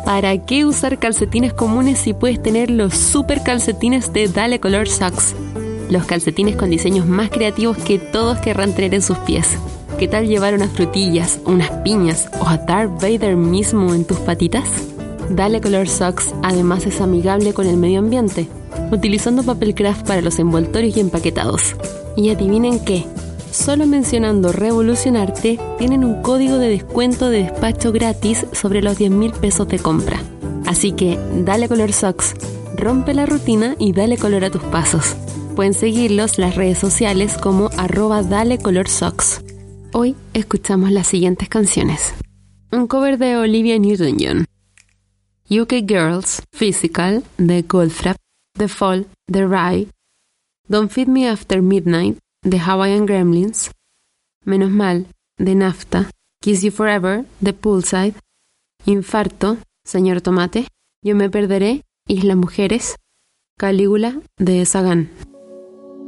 ¿Para 0.06 0.38
qué 0.38 0.66
usar 0.66 1.00
calcetines 1.00 1.54
comunes 1.54 1.98
si 1.98 2.14
puedes 2.14 2.44
tener 2.44 2.70
los 2.70 2.94
super 2.94 3.42
calcetines 3.42 4.12
de 4.12 4.28
Dale 4.28 4.60
Color 4.60 4.90
Socks? 4.90 5.34
Los 5.90 6.04
calcetines 6.06 6.58
con 6.58 6.70
diseños 6.70 7.06
más 7.06 7.30
creativos 7.30 7.78
que 7.78 8.00
todos 8.00 8.38
querrán 8.40 8.74
tener 8.74 8.94
en 8.94 9.02
sus 9.02 9.18
pies. 9.20 9.58
¿Qué 9.98 10.10
tal 10.10 10.28
llevar 10.28 10.56
unas 10.56 10.72
frutillas, 10.72 11.40
unas 11.46 11.72
piñas 11.84 12.30
o 12.42 12.50
a 12.50 12.58
Darth 12.58 13.02
Vader 13.02 13.38
mismo 13.38 13.94
en 13.94 14.04
tus 14.04 14.18
patitas? 14.20 14.68
Dale 15.30 15.62
Color 15.62 15.88
Socks 15.88 16.34
además 16.44 16.86
es 16.86 17.00
amigable 17.00 17.54
con 17.54 17.66
el 17.66 17.78
medio 17.78 18.00
ambiente, 18.00 18.50
utilizando 18.92 19.44
papel 19.44 19.74
craft 19.74 20.06
para 20.06 20.22
los 20.22 20.38
envoltorios 20.38 20.98
y 20.98 21.00
empaquetados. 21.00 21.78
Y 22.18 22.30
adivinen 22.30 22.84
qué, 22.84 23.06
solo 23.54 23.86
mencionando 23.86 24.52
Revolucionarte 24.52 25.60
tienen 25.78 26.04
un 26.04 26.22
código 26.22 26.58
de 26.58 26.70
descuento 26.70 27.30
de 27.30 27.44
despacho 27.44 27.92
gratis 27.92 28.46
sobre 28.52 28.82
los 28.82 28.98
10 28.98 29.12
mil 29.12 29.32
pesos 29.32 29.68
de 29.68 29.80
compra. 29.80 30.20
Así 30.66 30.92
que 30.92 31.18
dale 31.46 31.70
color 31.70 31.94
socks, 31.94 32.34
rompe 32.76 33.14
la 33.14 33.26
rutina 33.26 33.76
y 33.80 33.94
dale 33.94 34.18
color 34.18 34.44
a 34.44 34.50
tus 34.50 34.64
pasos. 34.64 35.16
Pueden 35.56 35.74
seguirlos 35.74 36.40
las 36.40 36.56
redes 36.56 36.80
sociales 36.80 37.38
como 37.38 37.70
arroba 37.78 38.24
dale 38.24 38.58
color 38.58 38.90
socks. 38.90 39.42
Hoy 39.92 40.16
escuchamos 40.34 40.92
las 40.92 41.08
siguientes 41.08 41.48
canciones. 41.48 42.14
Un 42.72 42.88
cover 42.88 43.20
de 43.20 43.38
Olivia 43.38 43.78
Newton-John. 43.78 44.46
UK 45.50 45.88
Girls, 45.88 46.42
Physical, 46.52 47.24
de 47.38 47.62
Goldfrapp, 47.62 48.18
The 48.58 48.68
Fall, 48.68 49.06
The 49.32 49.46
Rye, 49.46 49.88
Don't 50.68 50.90
Feed 50.90 51.08
Me 51.08 51.28
After 51.28 51.62
Midnight, 51.62 52.18
de 52.44 52.60
Hawaiian 52.60 53.06
Gremlins, 53.06 53.72
Menos 54.46 54.72
Mal, 54.72 55.08
de 55.38 55.56
Nafta, 55.56 56.10
Kiss 56.42 56.62
You 56.62 56.72
Forever, 56.72 57.26
de 57.40 57.54
Poolside, 57.54 58.16
Infarto, 58.86 59.58
Señor 59.86 60.22
Tomate, 60.22 60.68
Yo 61.02 61.16
Me 61.16 61.30
Perderé, 61.30 61.84
Islas 62.08 62.38
Mujeres, 62.38 62.96
Calígula, 63.58 64.20
de 64.38 64.66
Sagan. 64.66 65.10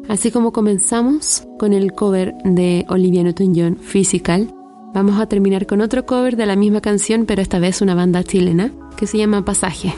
Así 0.10 0.30
como 0.32 0.52
comenzamos 0.52 1.48
con 1.58 1.74
el 1.74 1.94
cover 1.94 2.34
de 2.44 2.86
Olivia 2.90 3.24
Newton-John, 3.24 3.78
Physical, 3.78 4.54
vamos 4.94 5.20
a 5.20 5.28
terminar 5.28 5.66
con 5.66 5.82
otro 5.82 6.06
cover 6.06 6.36
de 6.36 6.46
la 6.46 6.56
misma 6.56 6.82
canción, 6.82 7.26
pero 7.26 7.42
esta 7.42 7.60
vez 7.60 7.82
una 7.82 7.96
banda 7.96 8.24
chilena, 8.24 8.72
que 8.98 9.08
se 9.08 9.18
llama 9.18 9.46
Pasaje. 9.46 9.94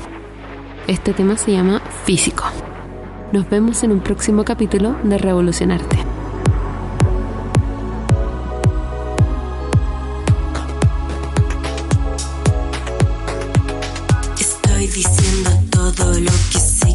Este 0.88 1.14
tema 1.14 1.36
se 1.36 1.52
llama 1.52 1.82
Físico. 2.06 2.44
Nos 3.34 3.50
vemos 3.50 3.84
en 3.84 3.92
un 3.92 4.00
próximo 4.00 4.46
capítulo 4.46 4.96
de 5.04 5.18
Revolucionarte. 5.18 6.17
Estoy 14.40 14.88
diciendo 14.88 15.50
todo 15.72 16.20
lo 16.20 16.32
que 16.52 16.60
sé 16.60 16.88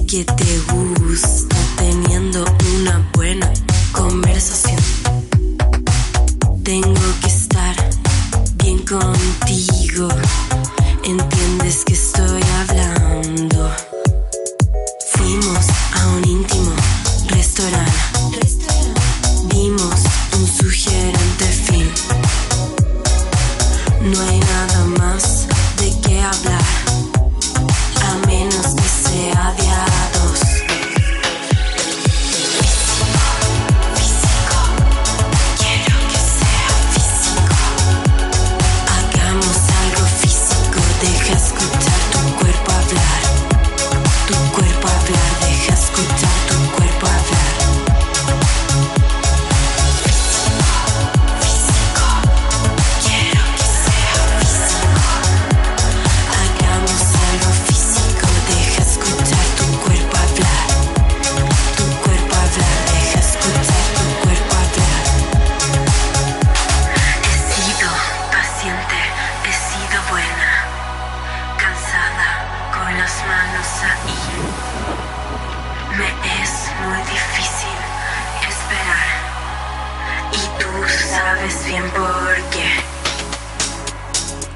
bien 81.66 81.84
porque 81.90 82.64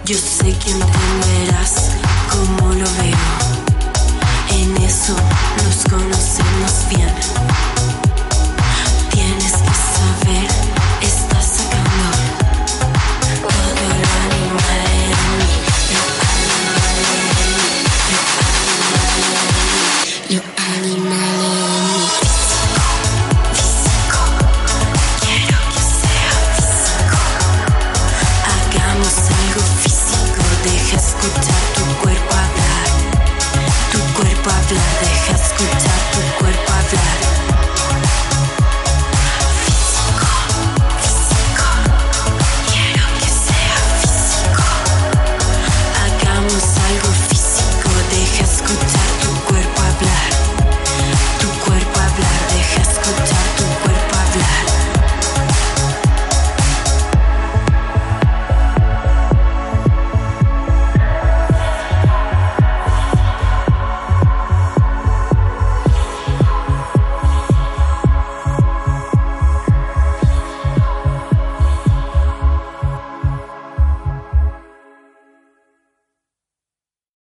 yo 0.04 0.16
sé 0.16 0.56
que 0.58 0.70
entenderás 0.70 1.92
como 2.30 2.72
lo 2.72 2.86
veo. 2.94 3.16
En 4.50 4.76
eso 4.82 5.14
nos 5.64 5.84
conocemos 5.90 6.88
bien. 6.90 7.14
Tienes 9.10 9.52
que 9.52 9.74
saber. 10.24 10.75